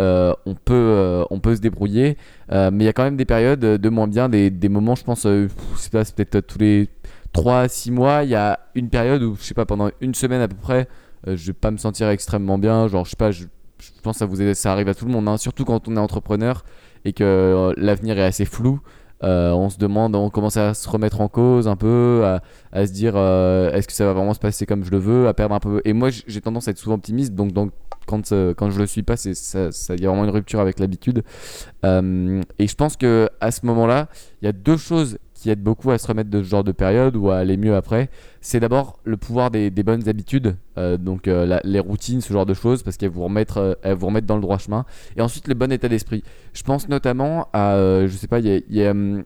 [0.00, 2.16] euh, on, peut, euh, on peut se débrouiller.
[2.50, 4.94] Euh, mais il y a quand même des périodes de moins bien, des, des moments,
[4.94, 5.26] je pense,
[5.76, 6.88] c'est peut-être tous les
[7.32, 10.14] 3 à 6 mois, il y a une période où, je sais pas, pendant une
[10.14, 10.88] semaine à peu près,
[11.26, 13.44] je vais pas me sentir extrêmement bien, genre, je sais pas, je,
[14.02, 16.00] pense que ça, vous ça arrive à tout le monde, hein, surtout quand on est
[16.00, 16.64] entrepreneur
[17.04, 18.80] et que l'avenir est assez flou.
[19.22, 22.38] On se demande, on commence à se remettre en cause un peu,
[22.72, 25.34] à, se dire est-ce que ça va vraiment se passer comme je le veux, à
[25.34, 25.80] perdre un peu.
[25.84, 27.72] Et moi, j'ai tendance à être souvent optimiste, donc, donc
[28.06, 30.60] quand, euh, quand je le suis pas, c'est ça, ça y a vraiment une rupture
[30.60, 31.22] avec l'habitude.
[31.84, 34.08] Euh, et je pense que à ce moment-là,
[34.40, 36.70] il y a deux choses qui aide beaucoup à se remettre de ce genre de
[36.70, 38.10] période ou à aller mieux après,
[38.40, 42.54] c'est d'abord le pouvoir des, bonnes habitudes, euh, donc euh, les routines, ce genre de
[42.54, 44.84] choses, parce qu'elles vous, remettent, vous remettent dans le droit chemin.
[45.16, 46.22] Et ensuite, le bon état d'esprit.
[46.52, 49.24] Je pense notamment à, je sais pas, il y a, il y a, hum,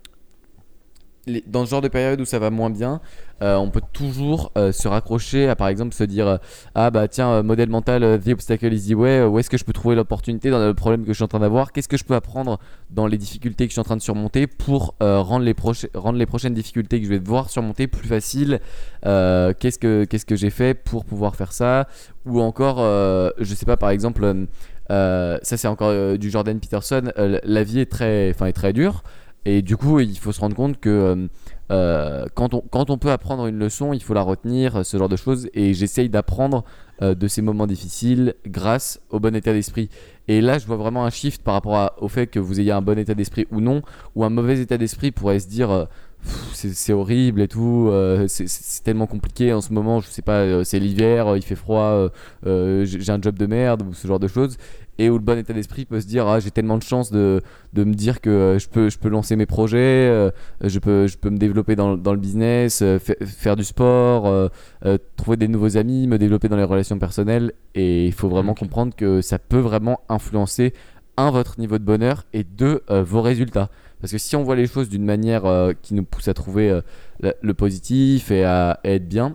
[1.47, 3.01] dans ce genre de période où ça va moins bien,
[3.43, 6.37] euh, on peut toujours euh, se raccrocher à par exemple se dire euh,
[6.75, 9.75] ah bah tiens modèle mental the obstacle is the way où est-ce que je peux
[9.75, 11.73] trouver l'opportunité dans le problème que je suis en train d'avoir?
[11.73, 12.59] Qu'est-ce que je peux apprendre
[12.91, 15.55] dans les difficultés que je suis en train de surmonter pour rendre les
[15.95, 18.61] rendre les prochaines difficultés que je vais devoir surmonter plus faciles?
[19.03, 21.89] Qu'est-ce que qu'est-ce que j'ai fait pour pouvoir faire ça?
[22.25, 24.47] Ou encore je sais pas par exemple
[24.89, 29.03] ça c'est encore du Jordan Peterson la vie est très est très dure
[29.49, 31.29] et du coup, il faut se rendre compte que euh,
[31.71, 34.97] euh, quand, on, quand on peut apprendre une leçon, il faut la retenir, euh, ce
[34.97, 35.49] genre de choses.
[35.55, 36.65] Et j'essaye d'apprendre
[37.03, 39.91] de ces moments difficiles grâce au bon état d'esprit.
[40.29, 42.81] Et là, je vois vraiment un shift par rapport au fait que vous ayez un
[42.81, 43.83] bon état d'esprit ou non,
[44.15, 45.89] ou un mauvais état d'esprit pourrait se dire.
[46.55, 47.93] c'est horrible et tout,
[48.29, 52.09] c'est- tellement compliqué en ce moment, je sais pas, c'est l'hiver, il fait froid,
[52.45, 54.57] j'ai un job de merde ou ce genre de choses,
[54.99, 57.43] et où le bon état d'esprit peut se dire ah j'ai tellement de chance de,
[57.73, 60.31] de me dire que euh, je peux, je peux lancer mes projets, euh,
[60.63, 64.27] je, peux, je peux me développer dans, dans le business, euh, fa- faire du sport,
[64.27, 64.49] euh,
[64.85, 67.53] euh, trouver des nouveaux amis, me développer dans les relations personnelles.
[67.75, 70.73] Et il faut vraiment comprendre que ça peut vraiment influencer,
[71.17, 73.71] un, votre niveau de bonheur et deux, euh, vos résultats.
[74.01, 75.45] Parce que si on voit les choses d'une manière
[75.83, 76.81] qui nous pousse à trouver
[77.21, 79.33] le, le positif et à, à être bien,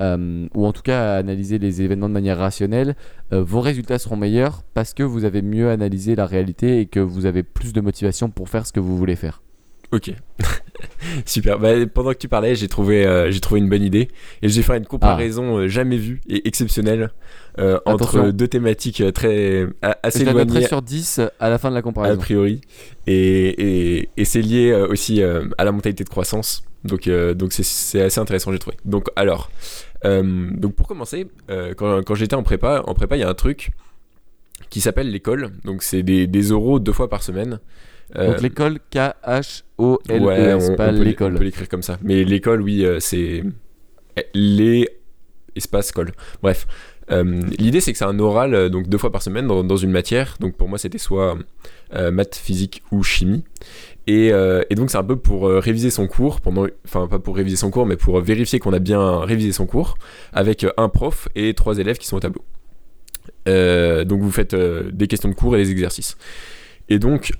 [0.00, 2.96] euh, ou en tout cas à analyser les événements de manière rationnelle,
[3.32, 7.00] euh, vos résultats seront meilleurs parce que vous avez mieux analysé la réalité et que
[7.00, 9.42] vous avez plus de motivation pour faire ce que vous voulez faire.
[9.92, 10.12] Ok.
[11.26, 11.58] Super.
[11.58, 14.08] Bah, pendant que tu parlais, j'ai trouvé, euh, j'ai trouvé une bonne idée
[14.40, 17.10] et j'ai fait une comparaison euh, jamais vue et exceptionnelle
[17.58, 21.74] euh, entre deux thématiques très a- assez Je éloignées sur 10 à la fin de
[21.74, 22.20] la a comparaison.
[22.20, 22.60] priori
[23.08, 23.48] et,
[23.98, 26.62] et, et c'est lié aussi euh, à la mentalité de croissance.
[26.84, 28.76] Donc donc c'est- assez intéressant j'ai trouvé.
[28.84, 29.50] Donc alors
[30.04, 33.34] donc pour commencer, euh, quand, quand j'étais en prépa, en prépa il y a un
[33.34, 33.70] truc
[34.70, 35.50] qui s'appelle l'école.
[35.64, 37.60] Donc c'est des, des euros deux fois par semaine.
[38.16, 41.34] Euh, Donc l'école K-H-O-L-E-S, Ouais, on, pas on peut l'é- on l'école.
[41.34, 41.98] peut l'écrire comme ça.
[42.02, 43.44] Mais l'école, oui, euh, c'est
[44.34, 44.88] les
[45.56, 46.12] espaces col.
[46.42, 46.66] Bref,
[47.12, 49.76] Euh, l'idée c'est que c'est un oral euh, donc deux fois par semaine dans, dans
[49.76, 50.36] une matière.
[50.38, 51.36] Donc pour moi c'était soit
[51.94, 53.42] euh, maths, physique ou chimie.
[54.06, 57.18] Et, euh, et donc c'est un peu pour euh, réviser son cours pendant, enfin pas
[57.18, 59.98] pour réviser son cours, mais pour vérifier qu'on a bien révisé son cours
[60.32, 62.44] avec euh, un prof et trois élèves qui sont au tableau.
[63.46, 66.16] Donc vous faites des questions de cours et des exercices.
[66.88, 67.32] Et donc,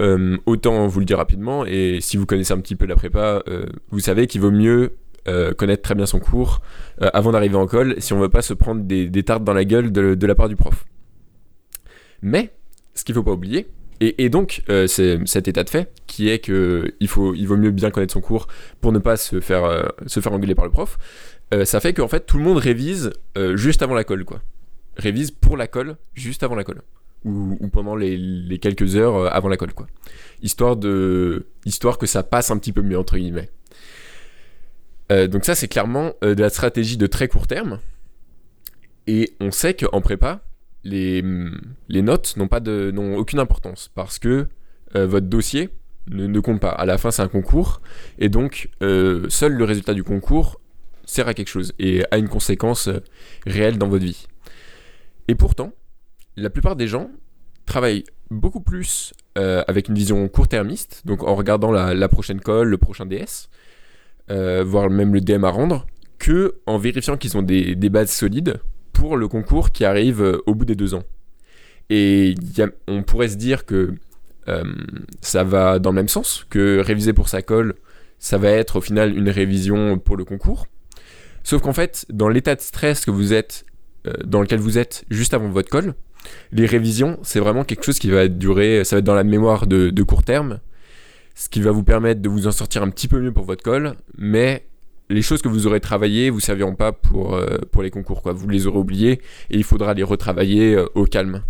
[0.46, 3.42] autant vous le dire rapidement, et si vous connaissez un petit peu la prépa,
[3.90, 4.96] vous savez qu'il vaut mieux
[5.57, 6.62] connaître très bien son cours
[7.01, 9.92] avant d'arriver en col, si on veut pas se prendre des, tartes dans la gueule
[9.92, 10.85] de, la part du prof.
[12.23, 12.53] Mais,
[12.94, 13.68] ce qu'il faut pas oublier,
[14.00, 17.70] et, donc euh, cet état de fait, qui est que il, faut, il vaut mieux
[17.70, 18.46] bien connaître son cours
[18.80, 20.96] pour ne pas se faire, euh, se faire engueuler par le prof,
[21.52, 23.12] euh, ça fait qu'en fait tout le monde révise
[23.54, 24.40] juste avant la colle, quoi.
[24.96, 26.82] Révise pour la colle, juste avant la colle
[27.24, 29.86] ou, pendant les, quelques heures avant la colle, quoi.
[30.40, 33.50] Histoire, de, histoire que ça passe un petit peu mieux, entre guillemets.
[35.10, 37.80] Donc ça, c'est clairement de la stratégie de très court terme.
[39.06, 40.40] Et on sait qu'en prépa,
[40.85, 41.23] les,
[41.88, 44.49] les notes n'ont pas n'ont aucune importance parce que
[44.97, 45.71] euh, votre dossier
[46.09, 46.71] ne, compte pas.
[46.71, 47.81] À la fin, c'est un concours
[48.19, 50.61] et donc euh, seul le résultat du concours
[51.05, 53.01] sert à quelque chose et a une conséquence euh,
[53.47, 54.27] réelle dans votre vie.
[55.29, 55.73] Et pourtant,
[56.37, 57.11] la plupart des gens
[57.66, 63.07] travaillent beaucoup plus avec une vision court-termiste, donc en regardant la, prochaine colle, le prochain
[63.07, 63.49] DS,
[64.29, 65.87] voire même le DM à rendre,
[66.19, 68.61] que en vérifiant qu'ils ont des bases solides
[69.00, 71.04] pour le concours qui arrive euh, au bout des deux ans.
[71.88, 72.34] Et
[72.86, 73.94] on pourrait se dire que
[74.46, 74.64] euh,
[75.22, 77.76] ça va dans le même sens, que réviser pour sa colle,
[78.18, 80.66] ça va être au final une révision pour le concours.
[81.44, 83.64] Sauf qu'en fait, dans l'état de stress que vous êtes,
[84.06, 85.94] euh, dans lequel vous êtes juste avant votre colle,
[86.52, 89.66] les révisions, c'est vraiment quelque chose qui va durer, ça va être dans la mémoire
[89.66, 90.60] de, de court terme,
[91.34, 93.62] ce qui va vous permettre de vous en sortir un petit peu mieux pour votre
[93.62, 94.66] colle, mais
[95.11, 98.33] les choses que vous aurez travaillées vous serviront pas pour, euh, pour les concours, quoi.
[98.33, 99.20] Vous les aurez oubliées
[99.51, 101.42] et il faudra les retravailler euh, au calme.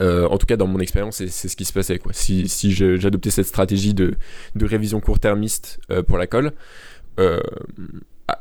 [0.00, 1.98] Euh, en tout cas, dans mon expérience, c'est ce qui se passait.
[1.98, 2.12] Quoi.
[2.12, 4.16] Si, si j'adoptais cette stratégie de,
[4.60, 5.78] révision court-termiste
[6.08, 6.52] pour la colle,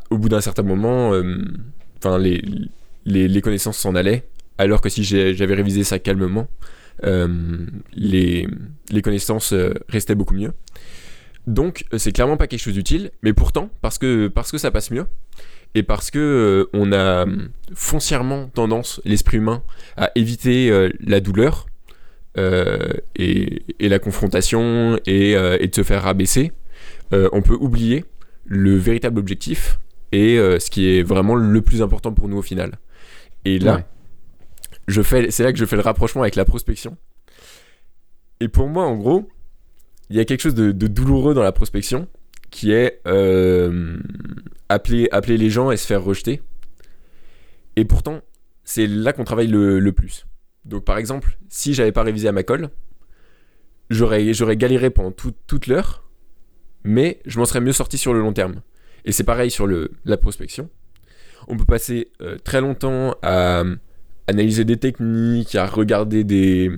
[0.10, 1.12] au bout d'un certain moment,
[2.18, 4.24] les, connaissances s'en allaient,
[4.58, 6.48] alors que si j'avais révisé ça calmement,
[7.04, 8.48] les,
[9.04, 9.54] connaissances
[9.90, 10.54] restaient beaucoup mieux.
[11.48, 14.70] Donc, euh, c'est clairement pas quelque chose d'utile, mais pourtant, parce que, parce que ça
[14.72, 15.06] passe mieux,
[15.74, 19.64] et parce que euh, on a hum, foncièrement tendance, l'esprit humain,
[19.98, 21.66] à éviter euh, la douleur
[22.38, 26.52] euh, et, et la confrontation et, et de se faire rabaisser,
[27.12, 28.06] on peut oublier
[28.46, 29.80] le véritable objectif
[30.14, 32.80] et ce qui est vraiment le plus important pour nous au final.
[33.44, 33.86] Et là, Ouais.
[34.88, 36.96] je fais, c'est là que je fais le rapprochement avec la prospection.
[38.40, 39.28] Et pour moi, en gros,
[40.12, 42.08] il y a quelque chose de, douloureux dans la prospection
[42.50, 43.98] qui est euh,
[44.68, 46.42] appeler, les gens et se faire rejeter.
[47.78, 48.20] Et pourtant,
[48.66, 50.28] c'est là qu'on travaille le, plus.
[50.66, 52.70] Donc, par exemple, si j'avais pas révisé à ma colle,
[53.90, 56.04] j'aurais, galéré pendant tout- toute l'heure,
[56.84, 58.62] mais je m'en serais mieux sorti sur le long terme.
[59.06, 60.70] Et c'est pareil sur le, la prospection.
[61.48, 63.76] On peut passer euh, très longtemps à euh,
[64.28, 66.70] analyser des techniques, à regarder des,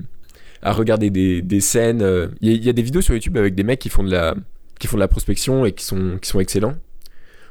[0.64, 2.02] à regarder des, des scènes.
[2.02, 2.28] euh.
[2.40, 4.02] Il y, a- il y a des vidéos sur YouTube avec des mecs qui font
[4.02, 4.34] de la,
[4.80, 6.74] qui font de la prospection et qui sont, qui sont excellents.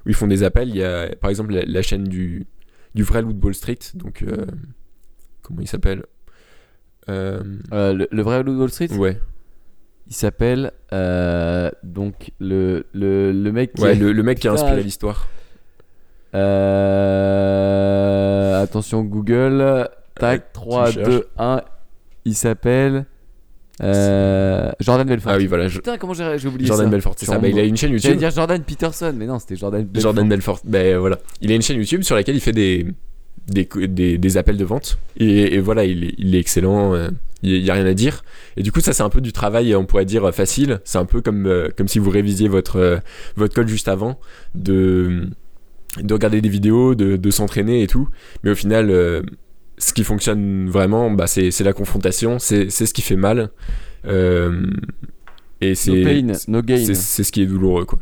[0.06, 0.68] Où ils font des appels.
[0.70, 2.46] Il y a par exemple la, la chaîne du,
[2.96, 3.80] du vrai de Wall Street.
[3.96, 4.46] Donc, euh,
[5.44, 6.04] comment il s'appelle
[7.10, 9.20] Euh, Euh, le, le vrai de Wall Street, Ouais,
[10.08, 10.72] il s'appelle
[11.84, 14.86] donc le, le, le mec qui ouais est- le, le mec qui a inspiré je-
[14.86, 15.28] l'histoire.
[17.24, 19.88] Euh, attention Google.
[20.16, 21.08] Tac, 3, cherches.
[21.08, 21.62] 2, 1.
[22.26, 23.06] Il s'appelle
[23.82, 25.32] euh, Jordan Belfort.
[25.34, 25.68] Ah oui, voilà.
[25.68, 27.38] je- Putain, comment j'ai oublié Jordan ça Belfort, c'est ça.
[27.40, 28.18] Bah, il a une chaîne J'allais YouTube.
[28.20, 30.02] dire Jordan Peterson, mais non, c'était Jordan Belfort.
[30.02, 30.60] Jordan Belfort.
[30.64, 31.20] Ben voilà.
[31.42, 32.86] Il a une chaîne YouTube sur laquelle il fait des,
[33.48, 35.00] des, des, des appels de vente.
[35.18, 36.94] Et, et voilà, il est, il est excellent.
[36.94, 37.10] euh,
[37.42, 38.24] Il n'y a rien à dire.
[38.58, 40.80] Et du coup, ça, c'est un peu du travail, on pourrait dire, euh, facile.
[40.86, 43.00] C'est un peu comme, comme si vous révisiez votre,
[43.36, 44.20] votre code juste avant,
[44.56, 45.28] de,
[46.02, 48.08] de regarder des vidéos, de, de s'entraîner et tout.
[48.44, 49.24] Mais au final, euh,
[49.84, 52.40] ce qui fonctionne vraiment, bah, c'est c'est la confrontation.
[52.40, 53.50] C'est c'est ce qui fait mal.
[54.06, 54.66] Euh,
[55.62, 56.78] et No c'est pain, no gain.
[56.78, 58.00] c'est c'est ce qui est douloureux, quoi.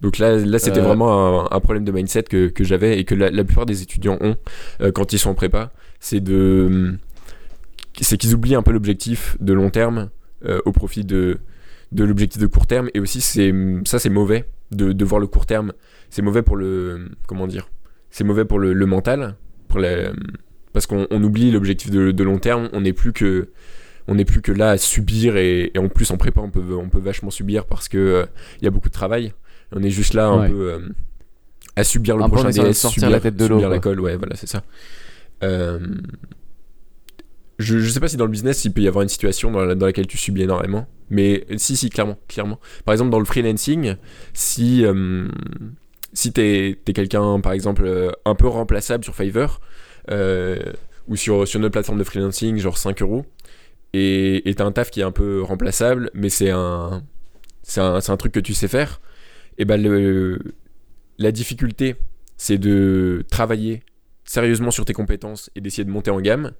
[0.00, 0.82] Donc là, là c'était Euh.
[0.82, 3.82] vraiment un, un problème de mindset que, que j'avais et que la, la plupart des
[3.82, 4.36] étudiants ont
[4.80, 5.72] euh, quand ils sont en prépa.
[6.00, 6.96] C'est de,
[8.00, 10.10] c'est qu'ils oublient un peu l'objectif de long terme
[10.64, 11.36] au profit de,
[11.92, 12.88] de l'objectif de court terme.
[12.94, 13.52] Et aussi, c'est
[13.84, 15.72] ça, c'est mauvais de, de voir le court terme.
[16.08, 17.68] C'est mauvais pour le, comment dire,
[18.10, 19.36] c'est mauvais pour le, le mental,
[19.68, 20.12] pour la,
[20.72, 22.68] parce qu'on on oublie l'objectif de, de long terme.
[22.72, 23.48] On n'est plus que
[24.08, 26.62] on n'est plus que là à subir et, et en plus en prépa on peut,
[26.74, 28.26] on peut vachement subir parce que euh,
[28.60, 29.32] il y a beaucoup de travail.
[29.72, 30.48] On est juste là un Ouais.
[30.48, 30.78] peu euh,
[31.76, 34.00] à subir le Un prochain DS, sortir subir, la tête de l'eau, subir la colle,
[34.00, 34.64] ouais voilà c'est ça.
[35.42, 35.78] Euh,
[37.58, 39.64] je, je sais pas si dans le business il peut y avoir une situation dans,
[39.64, 42.58] la- dans laquelle tu subis énormément, mais si si clairement clairement.
[42.84, 43.96] Par exemple dans le freelancing,
[44.32, 45.28] si euh,
[46.12, 49.66] si t'es es, quelqu'un par exemple euh, un peu remplaçable sur Fiverr euh,
[50.08, 53.24] ou sur sur notre plateforme de freelancing genre 5 euros
[53.92, 57.02] et t'as un taf qui est un peu remplaçable, mais c'est un,
[57.62, 59.00] c'est un, un truc que tu sais faire,
[59.58, 60.38] et ben le,
[61.18, 61.96] la difficulté,
[62.36, 63.82] c'est de travailler
[64.24, 66.52] sérieusement sur tes compétences et d'essayer de monter en gamme.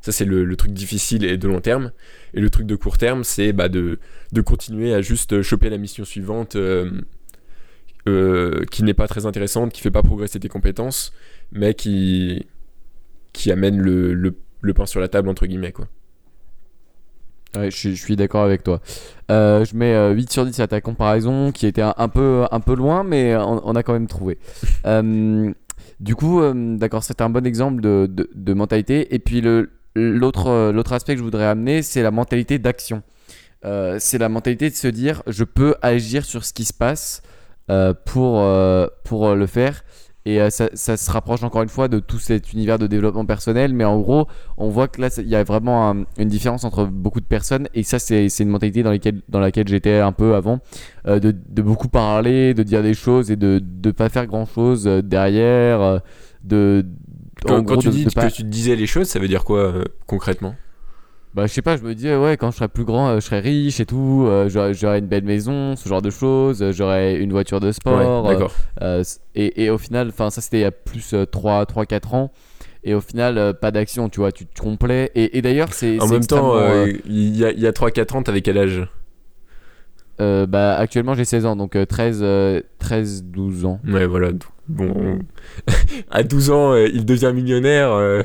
[0.00, 1.92] Ça, c'est le, le truc difficile et de long terme.
[2.34, 4.00] Et le truc de court terme, c'est bah, de,
[4.32, 6.90] de continuer à juste choper la mission suivante euh,
[8.08, 11.12] euh, qui n'est pas très intéressante, qui fait pas progresser tes compétences,
[11.52, 12.46] mais qui,
[13.32, 15.72] qui amène le, le, le pain sur la table, entre guillemets.
[15.72, 15.86] Quoi.
[17.56, 18.80] Ouais, je, suis- je suis d'accord avec toi.
[19.30, 22.44] Euh, je mets euh, 8 sur 10 à ta comparaison, qui était un, un peu,
[22.50, 24.38] un peu loin, mais on, on a quand même trouvé.
[24.86, 25.52] Euh,
[26.00, 29.14] du coup, euh, d'accord, c'est un bon exemple de, de- de mentalité.
[29.14, 29.40] Et puis
[29.94, 33.02] l'autre l'autre aspect que je voudrais amener, c'est la mentalité d'action.
[33.64, 37.22] C'est la mentalité de se dire, je peux agir sur ce qui se passe
[38.06, 38.44] pour,
[39.04, 39.84] pour le faire.
[40.24, 43.24] Et euh, ça, ça se rapproche encore une fois de tout cet univers de développement
[43.26, 43.74] personnel.
[43.74, 46.84] Mais en gros, on voit que là, il y a vraiment un- une différence entre
[46.84, 47.66] beaucoup de personnes.
[47.74, 50.60] Et ça, c'est une mentalité dans, lesquelles- dans laquelle j'étais un peu avant.
[51.08, 54.86] euh, de, de beaucoup parler, de dire des choses et de ne pas faire grand-chose
[54.86, 56.00] euh, derrière.
[56.44, 56.84] de,
[57.44, 59.72] Quand, tu de- dis de pas- que tu disais les choses, ça veut dire quoi
[60.06, 60.54] concrètement?
[61.34, 63.14] Bah, je sais pas, je me dis, euh, ouais, quand je serai plus grand, euh,
[63.16, 66.62] je serai riche et tout, euh, j'aurai j'aurai une belle maison, ce genre de choses,
[66.62, 68.24] euh, j'aurai une voiture de sport.
[68.24, 68.52] Ouais, euh, D'accord.
[68.82, 69.02] euh,
[69.34, 72.30] et, et au final, enfin, ça c'était il y a plus 3-4 ans.
[72.84, 75.10] Et au final, pas d'action, tu vois, tu te complais.
[75.14, 76.00] Et, et d'ailleurs, c'est.
[76.00, 78.58] En c'est même temps, extrêmement, il y a, il y a 3-4 ans, t'avais quel
[78.58, 78.86] âge?
[80.20, 83.80] Euh, bah, actuellement, j'ai 16 ans, donc euh, 13, euh, 13, 12 ans.
[83.86, 84.30] Ouais, voilà.
[84.68, 85.18] Bon,
[86.10, 87.90] à 12 ans, euh, il devient millionnaire.
[87.92, 88.22] euh,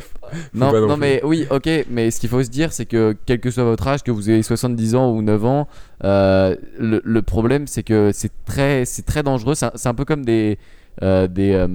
[0.53, 3.49] Non, non mais oui, ok, mais ce qu'il faut se dire, c'est que quel que
[3.49, 5.67] soit votre âge, que vous ayez 70 ans ou 9 ans,
[6.03, 9.55] le, le problème, c'est que c'est très, c'est très dangereux.
[9.55, 10.59] C'est un, un peu comme des.
[11.01, 11.65] des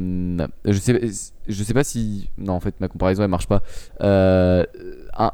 [0.64, 1.00] je, sais,
[1.48, 2.30] je sais pas si.
[2.38, 3.62] Non, en fait, ma comparaison, elle marche pas.
[4.00, 4.64] Un,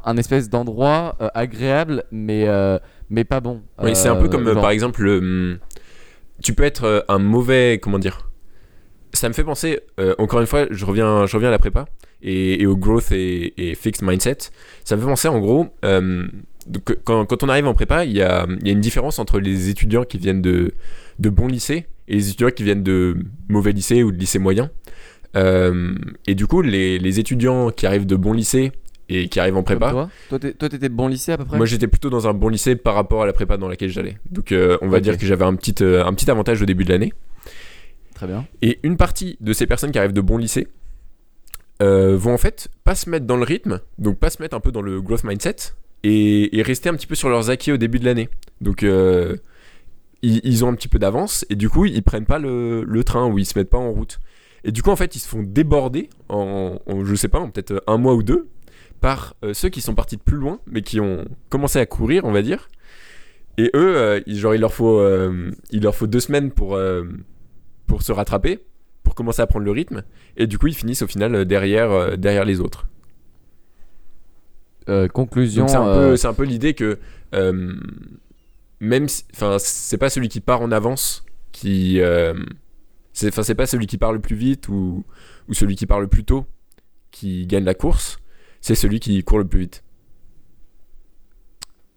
[0.03, 2.47] un espèce d'endroit agréable, mais,
[3.09, 3.61] mais pas bon.
[3.81, 5.57] Oui, c'est un peu Euh, comme, euh, genre- par exemple, le, hum,
[6.43, 7.79] tu peux être euh, un mauvais.
[7.81, 8.29] Comment dire
[9.13, 9.79] Ça me fait penser,
[10.17, 11.85] encore une fois, je reviens, je reviens à la prépa
[12.21, 14.37] et, et au growth et, et fixed mindset.
[14.83, 15.67] Ça me fait penser, en gros,
[16.67, 19.17] donc, quand, quand on arrive en prépa, il y a, il y a une différence
[19.17, 20.73] entre les étudiants qui viennent de,
[21.17, 23.17] de bons lycées et les étudiants qui viennent de
[23.47, 24.69] mauvais lycées ou de lycées moyens.
[25.35, 25.95] Euh,
[26.27, 28.71] et du coup, les, les étudiants qui arrivent de bons lycées
[29.09, 31.57] et qui arrivent en Comme prépa, toi Toi, toi, t'étais bon lycée à peu près
[31.57, 34.17] moi j'étais plutôt dans un bon lycée par rapport à la prépa dans laquelle j'allais.
[34.29, 36.85] Donc euh, on va dire que j'avais un petit, euh, un petit avantage au début
[36.85, 37.13] de l'année.
[38.13, 38.45] Très bien.
[38.61, 40.67] Et une partie de ces personnes qui arrivent de bons lycées
[41.81, 44.59] euh, vont en fait pas se mettre dans le rythme, donc pas se mettre un
[44.59, 45.55] peu dans le growth mindset
[46.03, 48.29] et, et rester un petit peu sur leurs acquis au début de l'année.
[48.61, 48.85] Donc
[50.21, 53.03] ils, ils ont un petit peu d'avance et du coup ils prennent pas le, le
[53.03, 54.19] train ou ils se mettent pas en route.
[54.65, 57.49] Et du coup en fait ils se font déborder en, en, je sais pas, en
[57.49, 58.49] peut-être un mois ou deux
[59.01, 62.25] par euh, ceux qui sont partis de plus loin mais qui ont commencé à courir
[62.25, 62.67] on va dire.
[63.57, 66.79] Et eux, euh, ils- genre il leur faut, euh, il leur faut deux semaines pour
[67.87, 68.59] pour se rattraper,
[69.03, 70.03] pour commencer à prendre le rythme,
[70.37, 72.87] et du coup ils finissent au final derrière, derrière les autres.
[75.13, 75.67] Conclusion.
[75.67, 76.97] C'est un, peu, c'est un peu l'idée que
[78.79, 81.99] même, si- enfin c'est pas celui qui part en avance qui,
[83.13, 85.03] c'est pas celui qui part le plus vite ou,
[85.47, 86.45] ou celui qui part le plus tôt
[87.11, 88.17] qui gagne la course,
[88.61, 89.83] c'est celui qui court le plus vite.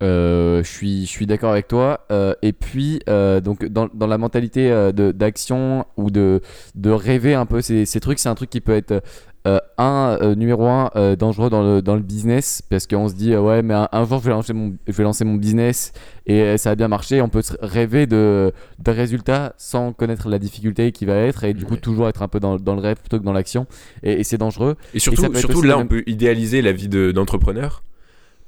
[0.02, 2.06] Euh, je suis, d'accord avec toi.
[2.10, 6.40] Euh, et puis, euh, donc, dans, dans la mentalité d'action ou de,
[6.74, 9.02] de rêver un peu ces, ces trucs, c'est un truc qui peut être
[9.46, 13.14] euh, un euh, numéro un euh, dangereux dans le, dans le business parce qu'on se
[13.14, 15.92] dit ouais, mais un, un jour je vais lancer mon, je vais lancer mon business
[16.26, 17.20] et ça va bien marcher.
[17.20, 21.64] On peut rêver de, de résultats sans connaître la difficulté qui va être et du
[21.64, 21.80] coup Ouais.
[21.80, 23.66] toujours être un peu dans, dans le rêve plutôt que dans l'action.
[24.04, 24.76] Et, et c'est dangereux.
[24.94, 27.82] Et surtout, surtout là, on peut idéaliser la vie de- d'entrepreneur,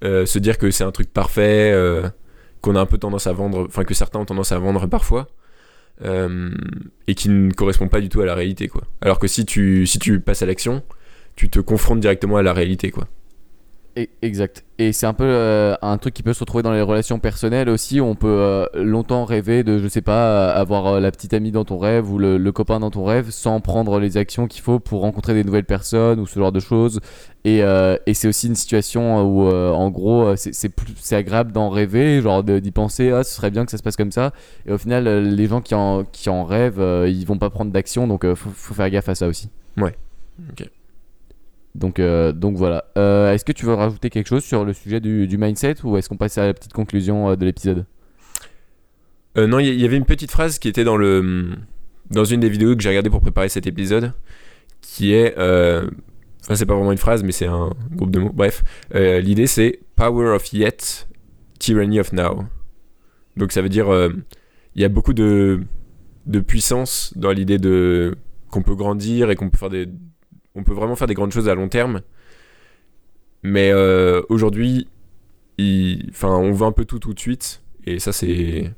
[0.02, 1.74] se dire que c'est un truc parfait,
[2.60, 5.26] qu'on a un peu tendance à vendre, enfin que certains ont tendance à vendre parfois,
[6.02, 8.82] et qui ne correspond pas du tout à la réalité, quoi.
[9.00, 10.82] Alors que si tu, si tu passes à l'action,
[11.36, 13.08] tu te confrontes directement à la réalité, quoi.
[13.96, 14.64] Et- Exact.
[14.78, 17.68] Et c'est un peu euh, un truc qui peut se retrouver dans les relations personnelles
[17.68, 18.00] aussi.
[18.00, 21.64] On peut euh, longtemps rêver de, je sais pas, euh, avoir la petite amie dans
[21.64, 25.02] ton rêve ou le, copain dans ton rêve sans prendre les actions qu'il faut pour
[25.02, 26.98] rencontrer des nouvelles personnes ou ce genre de choses.
[27.44, 32.70] Et, et c'est aussi une situation où, en gros, c'est- agréable d'en rêver, genre d'y
[32.72, 34.32] penser, ah, ce serait bien que ça se passe comme ça.
[34.66, 38.08] Et au final, les gens qui en, qui en rêvent, ils vont pas prendre d'action,
[38.08, 39.50] donc faut, faut faire gaffe à ça aussi.
[39.76, 39.94] Ouais.
[40.50, 40.68] Ok.
[41.74, 42.84] Donc, euh, donc voilà.
[42.96, 46.08] Euh, est-ce que tu veux rajouter quelque chose sur le sujet du, mindset ou est-ce
[46.08, 47.86] qu'on passe à la petite conclusion euh, de l'épisode?
[49.36, 51.50] Non, il y, y avait une petite phrase qui était dans le
[52.10, 54.12] dans une des vidéos que j'ai regardé pour préparer cet épisode,
[54.80, 58.30] qui est, enfin c'est pas vraiment une phrase, mais c'est un groupe de mots.
[58.32, 58.62] Bref,
[58.94, 61.08] l'idée c'est Power of Yet,
[61.58, 62.44] Tyranny of Now.
[63.36, 63.88] Donc ça veut dire,
[64.76, 65.62] il y a beaucoup de
[66.26, 68.14] de puissance dans l'idée de
[68.50, 69.88] qu'on peut grandir et qu'on peut faire des,
[70.54, 72.00] on peut vraiment faire des grandes choses à long terme.
[73.42, 74.88] Mais euh, aujourd'hui,
[75.58, 78.70] il- enfin, on veut un peu tout tout de suite, et ça c'est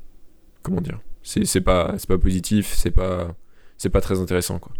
[0.61, 3.35] comment dire c'est pas pas positif c'est pas
[3.91, 4.71] pas très intéressant quoi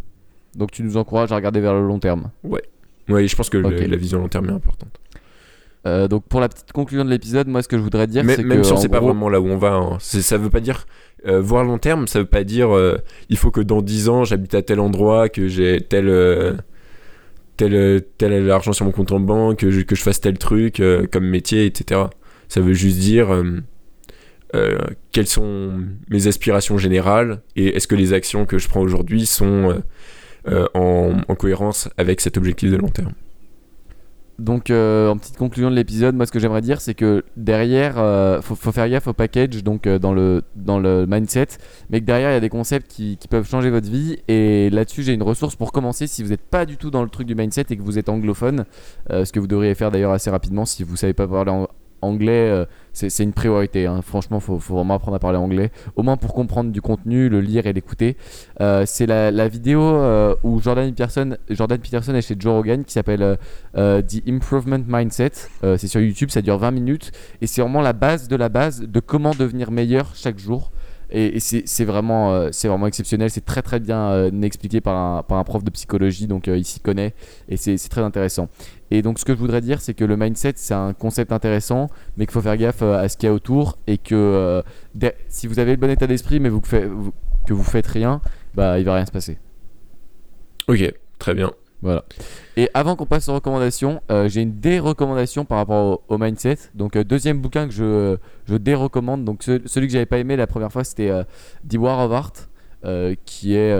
[0.55, 2.31] Donc tu nous encourages à regarder vers le long terme.
[2.43, 4.99] ouais je pense que le- la vision long terme est importante
[5.85, 8.43] Euh, donc pour la petite conclusion de l'épisode, moi ce que je voudrais dire, c'est
[8.43, 9.97] même si on sait pas vraiment là où on va hein.
[9.99, 10.85] Ça veut pas dire
[11.25, 12.97] euh, voir long terme ça veut pas dire euh,
[13.29, 16.09] il faut que dans 10 ans j'habite à tel endroit que j'ai tel
[17.57, 20.79] tel tel argent sur mon compte en banque que je, que je fasse tel truc
[20.79, 22.01] euh, comme métier etc
[22.47, 23.59] ça veut juste dire euh,
[24.55, 24.77] euh,
[25.11, 29.81] quelles sont mes aspirations générales et est-ce que les actions que je prends aujourd'hui sont
[30.73, 33.11] en, en cohérence avec cet objectif de long terme
[34.39, 37.95] Donc, euh, en petite conclusion de l'épisode, moi, ce que j'aimerais dire, c'est que derrière,
[37.97, 41.47] euh, faut, faire gaffe au package, donc euh, dans, le, dans le mindset,
[41.89, 44.17] mais que derrière, il y a des concepts qui, qui peuvent changer votre vie.
[44.27, 46.05] Et là-dessus, j'ai une ressource pour commencer.
[46.05, 48.09] Si vous n'êtes pas du tout dans le truc du mindset et que vous êtes
[48.09, 48.65] anglophone,
[49.09, 51.65] euh, ce que vous devriez faire d'ailleurs assez rapidement si vous savez pas parler
[52.03, 52.67] anglais,
[52.97, 53.85] c'est une priorité.
[53.85, 54.01] hein.
[54.01, 57.41] Franchement, faut, faut vraiment apprendre à parler anglais, au moins pour comprendre du contenu, le
[57.41, 58.17] lire et l'écouter.
[58.59, 62.93] Euh, c'est la, vidéo euh, où Jordan Peterson, Jordan Peterson est chez Joe Rogan qui
[62.93, 63.37] s'appelle
[63.77, 65.31] euh, The Improvement Mindset.
[65.61, 68.81] C'est sur YouTube, ça dure 20 minutes et c'est vraiment la base de la base
[68.81, 70.71] de comment devenir meilleur chaque jour.
[71.09, 75.63] Et, c'est vraiment, euh, vraiment exceptionnel, c'est très très bien euh, expliqué par un, prof
[75.63, 77.13] de psychologie, donc euh, il s'y connaît
[77.47, 78.49] et c'est très intéressant.
[78.91, 81.89] Et donc ce que je voudrais dire, c'est que le mindset, c'est un concept intéressant,
[82.17, 84.63] mais qu'il faut faire gaffe à ce qu'il y a autour et que
[85.29, 88.21] si vous avez le bon état d'esprit, mais que vous faites rien,
[88.53, 89.37] bah il va rien se passer.
[90.67, 91.51] ok très bien
[91.81, 92.03] Voilà.
[92.55, 96.57] Et avant qu'on passe aux recommandations, euh, j'ai une dérecommandation par rapport au, au mindset.
[96.73, 99.23] Donc euh, deuxième bouquin que je, je dérecommande.
[99.25, 101.23] Donc ce- celui que j'avais pas aimé la première fois, c'était euh,
[101.69, 102.33] The War of Art,
[102.85, 103.75] euh, qui est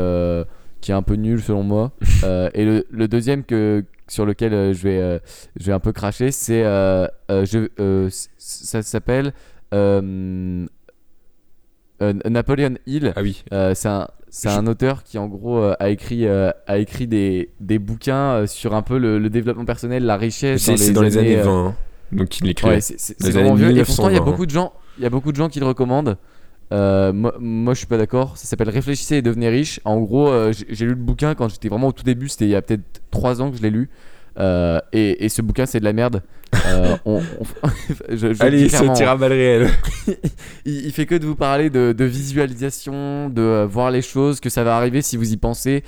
[0.80, 1.92] qui est un peu nul selon moi.
[2.54, 5.20] Et le, le deuxième que sur lequel je, vais,
[5.60, 6.64] je vais un peu cracher, c'est.
[6.64, 9.34] je- ça s'appelle.
[12.00, 13.14] Napoleon Hill.
[13.16, 13.44] Ah oui.
[13.74, 17.50] C'est un, c'est un auteur qui, en gros, euh, a écrit, euh, a écrit des,
[17.60, 20.62] des bouquins euh, sur un peu le, le développement personnel, la richesse.
[20.64, 21.66] C'est dans les années euh, 20.
[21.68, 21.76] hein.
[22.12, 22.68] Donc il l'écrit.
[22.68, 23.78] Ouais, c'est vraiment années vieux.
[23.78, 25.50] Et pourtant, il y a 1920, beaucoup de gens, il y a beaucoup de gens
[25.50, 26.18] qui le recommandent.
[26.74, 28.38] Euh, moi, moi, je suis pas d'accord.
[28.38, 29.80] Ça s'appelle Réfléchissez et devenez riche.
[29.86, 32.28] En gros, j'ai j'ai lu le bouquin quand j'étais vraiment au tout début.
[32.30, 33.90] C'était il y a peut-être 3 ans que je l'ai lu.
[34.40, 36.22] Euh, et, et ce bouquin, c'est de la merde.
[36.68, 37.68] Euh, on- on-
[38.10, 38.94] je- je le dis Allez, ça clairement.
[38.94, 39.70] tire à balles réelles.
[40.66, 44.40] il, il fait que de vous parler de, de visualisation, de euh, voir les choses,
[44.40, 45.84] que ça va arriver si vous y pensez.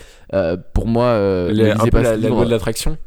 [0.74, 1.14] Pour moi,
[1.52, 2.97] Les- un peu la, la loi de l'attraction.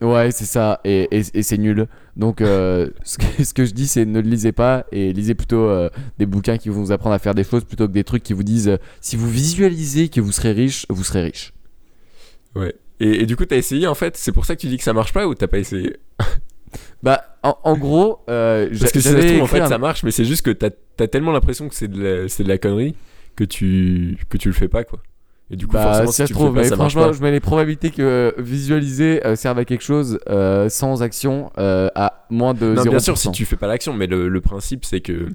[0.00, 1.86] Ouais, c'est ça, et, et- et c'est nul.
[2.16, 5.34] Donc, euh, ce, que, ce que je dis, c'est ne le lisez pas et lisez
[5.36, 8.02] plutôt euh, des bouquins qui vont vous apprendre à faire des choses plutôt que des
[8.02, 11.52] trucs qui vous disent euh, si vous visualisez que vous serez riche, vous serez riche.
[12.56, 12.74] Ouais.
[13.04, 14.84] Et, et du coup, t'as essayé en fait C'est pour ça que tu dis que
[14.84, 15.96] ça marche pas ou t'as pas essayé
[17.02, 19.78] Bah, en, en gros, euh, Parce que si ça se trouve, en fait, un- ça
[19.78, 22.48] marche, mais c'est juste que t'as as tellement l'impression que c'est de, la- c'est de
[22.48, 22.94] la connerie
[23.36, 25.00] que tu, que tu le fais pas, quoi.
[25.50, 27.90] Et du coup, Bah, forcément, si ça se trouve, mais franchement, je mets les probabilités
[27.90, 32.66] que euh, visualiser euh, serve à quelque chose euh, sans action euh, à moins de
[32.74, 32.88] Non, 0%.
[32.88, 35.26] bien sûr, si tu fais pas l'action, mais le, le principe, c'est que.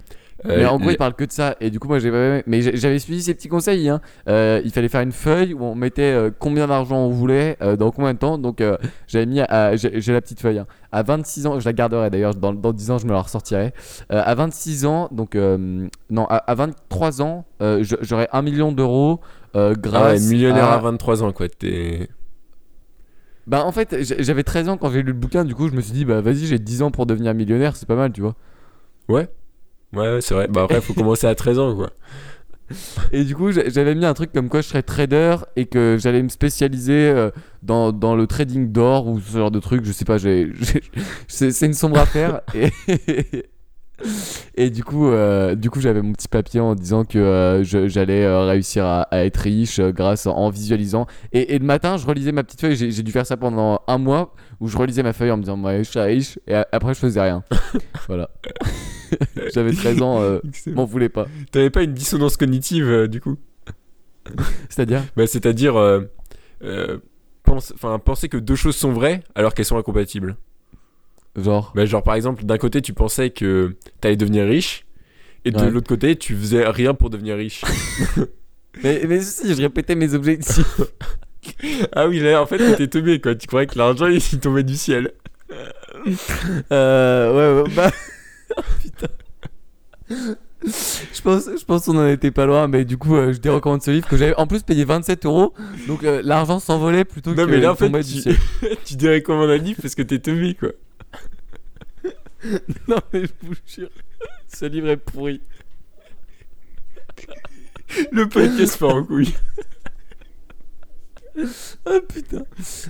[0.46, 1.56] Mais euh, en gros, il parle que de ça.
[1.62, 3.90] Et du coup, moi, j'ai pas- mais j'avais suivi ces petits conseils.
[3.90, 4.02] Hein.
[4.30, 7.92] Euh, il fallait faire une feuille où on mettait euh, combien d'argent on voulait, dans
[7.92, 8.38] combien de temps.
[8.38, 8.62] Donc,
[9.08, 9.40] j'avais mis.
[9.42, 10.60] à- J'ai la petite feuille.
[10.60, 10.68] hein.
[10.92, 12.34] À 26 ans, je la garderai d'ailleurs.
[12.36, 13.74] Dans, dans 10 ans, je me la ressortirai.
[14.10, 15.36] À 26 ans, donc.
[15.36, 17.46] non, à, à 23 ans,
[17.82, 19.20] j'aurai 1 million d'euros
[19.56, 20.22] euh, Ah ouais, grâce.
[20.30, 20.76] millionnaire à...
[20.76, 21.48] à 23 ans, quoi.
[21.50, 22.10] T'es.
[23.48, 25.46] Bah, en fait, j'avais 13 ans quand j'ai lu le bouquin.
[25.46, 27.76] Du coup, je me suis dit, bah, vas-y, j'ai 10 ans pour devenir millionnaire.
[27.76, 28.36] C'est pas mal, tu vois.
[29.08, 29.30] Ouais.
[29.94, 30.48] Ouais, ouais, c'est vrai.
[30.48, 31.92] Bah après, faut commencer à 13 ans, quoi.
[33.12, 35.98] Et du coup, j'a- j'avais mis un truc comme quoi je serais trader et que
[36.00, 37.32] j'allais me spécialiser euh,
[37.64, 39.86] dans, dans le trading d'or ou ce genre de truc.
[39.86, 40.18] Je sais pas,
[41.28, 42.42] c'est une sombre affaire.
[42.54, 42.70] Et,
[44.56, 48.24] et du coup, euh, du coup, j'avais mon petit papier en disant que euh, j'allais
[48.24, 51.08] euh, réussir à, à être riche grâce en visualisant.
[51.34, 52.76] Et, et le matin, je relisais ma petite feuille.
[52.76, 55.60] J'ai dû faire ça pendant un mois où je relisais ma feuille en me disant,
[55.64, 56.40] ouais, je suis riche.
[56.48, 57.44] Et a- après, je faisais rien.
[58.08, 58.30] voilà.
[59.54, 60.22] J'avais 13 ans,
[60.68, 61.28] m'en voulais pas.
[61.52, 63.38] T'avais pas une dissonance cognitive, du coup?
[64.70, 65.04] C'est-à-dire?
[65.16, 65.76] Bah, c'est-à-dire.
[68.04, 70.36] penser que deux choses sont vraies alors qu'elles sont incompatibles.
[71.38, 71.72] Genre.
[71.76, 74.86] Bah, genre, par exemple, d'un côté, tu pensais que t'allais devenir riche.
[75.46, 75.70] Et de Ouais.
[75.72, 77.62] l'autre côté, tu faisais rien pour devenir riche.
[78.84, 80.82] Mais, mais si, je répétais mes objectifs.
[81.96, 83.34] ah oui, là, en fait, t'étais teubé, quoi.
[83.34, 85.14] Tu croyais que l'argent, il tombait du ciel.
[86.72, 87.92] euh, ouais, ouais, bah.
[88.84, 89.08] Putain.
[90.64, 93.82] Je pense, je pense qu'on en était pas loin, mais du coup, euh, je dérecommande
[93.82, 95.54] ce livre que j'avais en plus payé 27 euros.
[95.88, 99.58] Donc euh, l'argent s'envolait plutôt Non, que mais là, en fait, tu- tu comment un
[99.58, 100.70] livre parce que t'es teubé, quoi.
[102.88, 103.90] Non, mais je vous jure,
[104.48, 105.42] ce livre est pourri.
[108.12, 109.34] Le podcast part en couille.
[111.86, 112.44] Ah putain.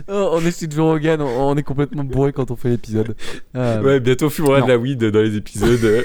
[0.08, 3.16] Oh, on est chez Joe Rogan, on, on est complètement bourré quand on fait l'épisode.
[3.54, 4.66] Ah, Ouais, bientôt, on fumera Non.
[4.68, 5.84] de la weed dans les épisodes.
[5.84, 6.04] euh.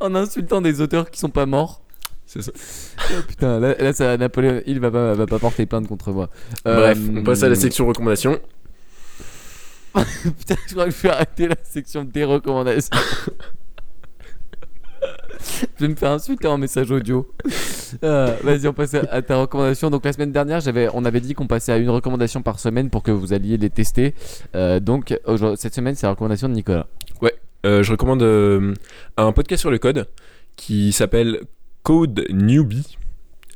[0.00, 1.82] En insultant des auteurs qui sont pas morts.
[2.24, 2.50] C'est ça.
[3.10, 6.28] Oh, putain, là, là, ça, Napoléon, il va pas, va pas porter plainte contre moi.
[6.64, 8.40] Bref, Euh, on passe à la section recommandations.
[10.38, 12.96] Putain, je crois que je vais arrêter la section des recommandations.
[15.78, 17.30] je vais me faire insulter en message audio.
[18.02, 19.90] Euh, Vas-y, on passe à, ta recommandation.
[19.90, 20.60] Donc la semaine dernière,
[20.94, 23.70] on avait dit qu'on passait à une recommandation par semaine pour que vous alliez les
[23.70, 24.14] tester.
[24.54, 25.18] Euh, donc
[25.56, 26.86] cette semaine, c'est la recommandation de Nicolas.
[27.64, 28.22] Euh, je recommande
[29.16, 30.06] un podcast sur le code
[30.54, 31.40] qui s'appelle
[31.82, 32.98] Code Newbie.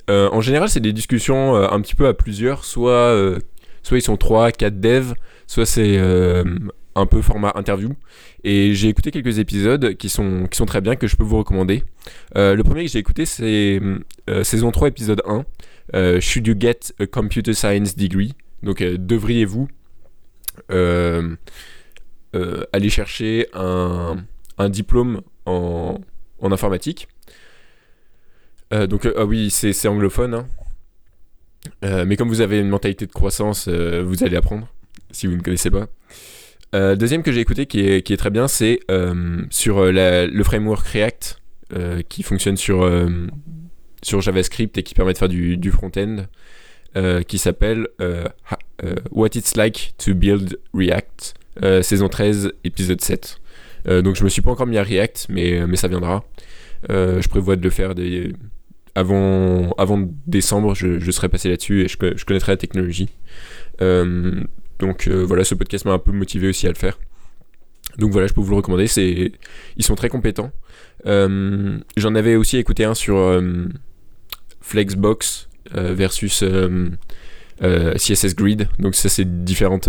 [0.09, 2.65] En général, c'est des discussions un petit peu à plusieurs.
[2.65, 3.39] Soit,
[3.83, 5.15] soit ils sont 3, 4 devs,
[5.47, 6.45] soit c'est euh,
[6.95, 7.91] un peu format interview.
[8.45, 11.39] Et j'ai écouté quelques épisodes qui sont, qui sont très bien, que je peux vous
[11.39, 11.85] recommander.
[12.37, 13.81] Euh, le premier que j'ai écouté, c'est
[14.29, 15.45] euh, saison 3, épisode 1.
[15.95, 19.69] euh, Should you get a computer science degree Donc, devriez-vous
[22.73, 24.17] aller chercher un,
[24.59, 25.99] un diplôme en,
[26.41, 27.09] en informatique?
[28.73, 30.35] Donc, ah oui, c'est c'est anglophone.
[30.35, 30.47] hein.
[31.85, 34.69] Euh, mais comme vous avez une mentalité de croissance, euh, vous allez apprendre,
[35.11, 35.89] si vous ne connaissez pas.
[36.75, 38.81] Euh, deuxième que j'ai écouté qui est, très bien, c'est
[39.51, 41.41] sur le framework React
[42.09, 42.89] qui fonctionne sur,
[44.03, 46.27] JavaScript et qui permet de faire du, front-end,
[47.27, 48.59] qui s'appelle Ha-
[49.11, 51.35] What It's Like to Build React,
[51.83, 53.41] saison 13, épisode 7.
[53.89, 56.25] Euh, donc je me suis pas encore mis à React, mais, ça viendra.
[56.89, 58.33] Je prévois de le faire des,
[58.95, 63.09] avant, décembre, je, je serai passé là-dessus et je, je connaîtrai la technologie.
[63.83, 64.43] Euh,
[64.79, 66.99] donc euh, voilà, ce podcast m'a un peu motivé aussi à le faire.
[67.99, 68.87] Donc voilà, je peux vous le recommander.
[69.77, 70.53] Ils sont très compétents.
[71.07, 73.43] Euh, j'en avais aussi écouté un sur
[74.61, 76.45] Flexbox versus
[77.61, 78.69] CSS Grid.
[78.79, 79.89] Donc ça, c'est différentes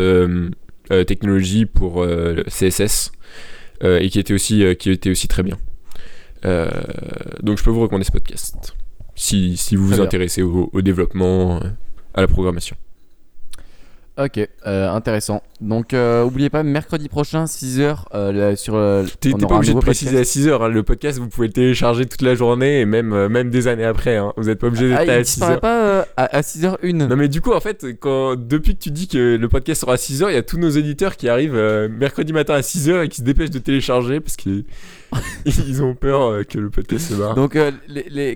[0.89, 2.05] technologies pour
[2.47, 3.11] CSS
[3.83, 5.57] et qui était aussi, qui était aussi très bien.
[6.43, 8.73] donc je peux vous recommander ce podcast
[9.15, 10.05] si, si vous Très vous bien.
[10.05, 11.59] intéressez au, au développement,
[12.13, 12.75] à la programmation.
[14.17, 15.41] Ok, euh, intéressant.
[15.61, 18.75] Donc, euh, oubliez pas, mercredi prochain, 6h, sur.
[18.75, 20.37] euh, T'es on t'es pas obligé de préciser podcast.
[20.37, 20.69] à 6h.
[20.69, 23.85] Le podcast, vous pouvez le télécharger toute la journée et même, euh, même des années
[23.85, 24.17] après.
[24.17, 24.33] hein.
[24.35, 25.23] Vous n'êtes pas obligé d'être Ah, à il 6h.
[25.23, 27.07] disparaît pas euh, à, 6h01.
[27.07, 29.93] Non mais du coup en fait quand depuis que tu dis que le podcast sera
[29.93, 33.05] à 6h il y a tous nos éditeurs qui arrivent euh, mercredi matin à 6h
[33.05, 34.65] et qui se dépêchent de télécharger parce qu'ils
[35.45, 37.35] ils ont peur euh, que le podcast se barre.
[37.35, 37.71] Donc, euh,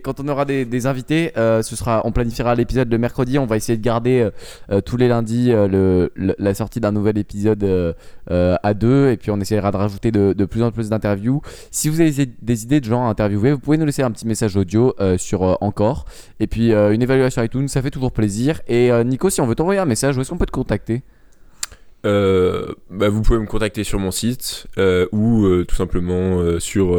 [0.04, 3.40] quand on aura des, invités, euh, ce sera, on planifiera l'épisode de mercredi.
[3.40, 4.30] On va essayer de garder
[4.86, 7.96] tous les lundis le, le- la sortie d'un nouvel épisode
[8.30, 9.10] à deux.
[9.12, 11.42] Et puis, on essaiera de rajouter de, plus en plus d'interviews.
[11.72, 12.12] Si vous avez
[12.42, 15.58] des- idées de gens à interviewer, vous pouvez nous laisser un petit message audio sur
[15.62, 16.06] Encore.
[16.40, 18.62] Et puis, une évaluation iTunes, ça fait toujours plaisir.
[18.68, 21.04] Et Nico, si on veut t'envoyer un message, où est-ce qu'on peut te contacter?
[22.06, 26.98] Euh, bah, vous pouvez me contacter sur mon site euh, ou euh, tout simplement sur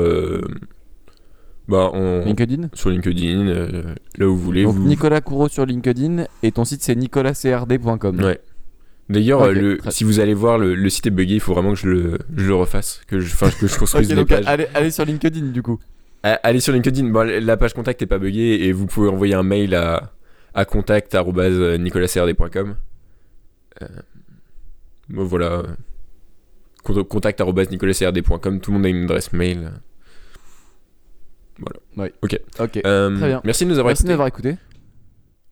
[1.68, 1.92] bah,
[2.24, 3.44] LinkedIn sur LinkedIn
[4.18, 4.64] là où vous voulez.
[4.64, 4.86] Donc, vous...
[4.86, 6.24] Nicolas Courreau sur LinkedIn.
[6.42, 8.20] Et ton site, c'est nicolascrd.com.
[8.20, 8.40] Ouais.
[9.08, 9.48] D'ailleurs,
[9.90, 12.18] si vous allez voir le, le site est buggé, il faut vraiment que je le,
[12.36, 14.44] je le refasse, que je, enfin, que je construise Ok, des pages.
[14.48, 15.78] allez, allez sur LinkedIn du coup.
[16.24, 19.44] Allez sur LinkedIn, bon, la page contact n'est pas buggée et vous pouvez envoyer un
[19.44, 20.10] mail à,
[20.54, 22.74] à contact.nicolascrd.com.
[23.82, 23.86] Euh,
[25.08, 25.62] bon, voilà.
[26.84, 29.70] Cont- Contact.nicolascrd.com, tout le monde a une adresse mail.
[32.22, 33.40] Ok, Euh, Très bien.
[33.44, 34.56] Merci de nous avoir merci d'avoir écouté.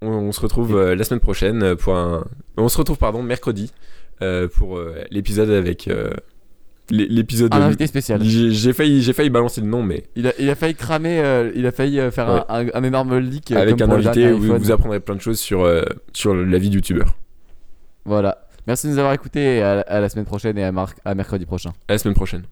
[0.02, 2.24] On, on se retrouve euh, la semaine prochaine pour un.
[2.58, 3.72] On se retrouve, pardon, mercredi
[4.22, 5.88] euh, pour euh, l'épisode avec.
[5.88, 6.10] euh,
[6.90, 7.54] l'é- l'épisode.
[7.54, 8.22] Un invité spécial.
[8.22, 11.50] J'ai failli, j'ai failli balancer le nom, mais Il a, il a failli cramer, euh,
[11.54, 13.52] il a failli euh, faire un, un- un énorme leak.
[13.52, 15.82] euh, avec comme un invité, dernier vous, apprendrez plein de choses sur, euh,
[16.12, 17.16] sur la vie de youtubeur.
[18.04, 18.46] Voilà.
[18.66, 21.70] Merci de nous avoir écoutés à la semaine prochaine et à, mar- à mercredi prochain.
[21.88, 22.44] À la semaine prochaine.